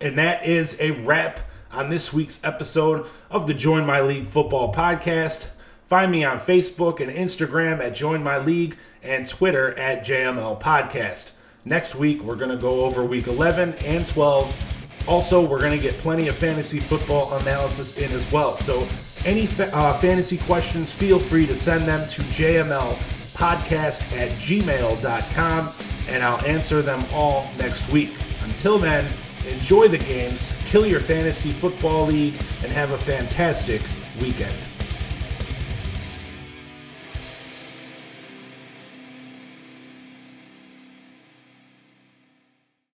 And 0.00 0.16
that 0.18 0.46
is 0.46 0.80
a 0.80 0.92
wrap 0.92 1.40
on 1.72 1.88
this 1.88 2.12
week's 2.12 2.44
episode 2.44 3.06
of 3.30 3.46
the 3.46 3.54
Join 3.54 3.84
My 3.84 4.00
League 4.00 4.28
Football 4.28 4.72
Podcast. 4.72 5.48
Find 5.92 6.10
me 6.10 6.24
on 6.24 6.40
Facebook 6.40 7.00
and 7.00 7.12
Instagram 7.12 7.80
at 7.80 7.94
Join 7.94 8.22
My 8.22 8.38
League 8.38 8.78
and 9.02 9.28
Twitter 9.28 9.78
at 9.78 10.02
JML 10.02 10.58
Podcast. 10.58 11.32
Next 11.66 11.94
week, 11.94 12.22
we're 12.22 12.36
going 12.36 12.48
to 12.50 12.56
go 12.56 12.86
over 12.86 13.04
week 13.04 13.26
11 13.26 13.74
and 13.84 14.08
12 14.08 15.06
Also, 15.06 15.44
we're 15.46 15.60
going 15.60 15.78
to 15.78 15.82
get 15.82 15.92
plenty 15.98 16.28
of 16.28 16.34
fantasy 16.34 16.80
football 16.80 17.34
analysis 17.34 17.98
in 17.98 18.10
as 18.12 18.32
well. 18.32 18.56
So, 18.56 18.88
any 19.26 19.44
fa- 19.44 19.70
uh, 19.76 19.92
fantasy 19.98 20.38
questions, 20.38 20.90
feel 20.90 21.18
free 21.18 21.46
to 21.46 21.54
send 21.54 21.84
them 21.84 22.08
to 22.08 22.22
jmlpodcast 22.22 24.16
at 24.16 24.30
gmail.com, 24.38 25.72
and 26.08 26.22
I'll 26.22 26.46
answer 26.46 26.80
them 26.80 27.04
all 27.12 27.46
next 27.58 27.92
week. 27.92 28.14
Until 28.44 28.78
then, 28.78 29.04
enjoy 29.46 29.88
the 29.88 29.98
games, 29.98 30.50
kill 30.64 30.86
your 30.86 31.00
fantasy 31.00 31.50
football 31.50 32.06
league, 32.06 32.36
and 32.62 32.72
have 32.72 32.92
a 32.92 32.98
fantastic 32.98 33.82
weekend. 34.22 34.54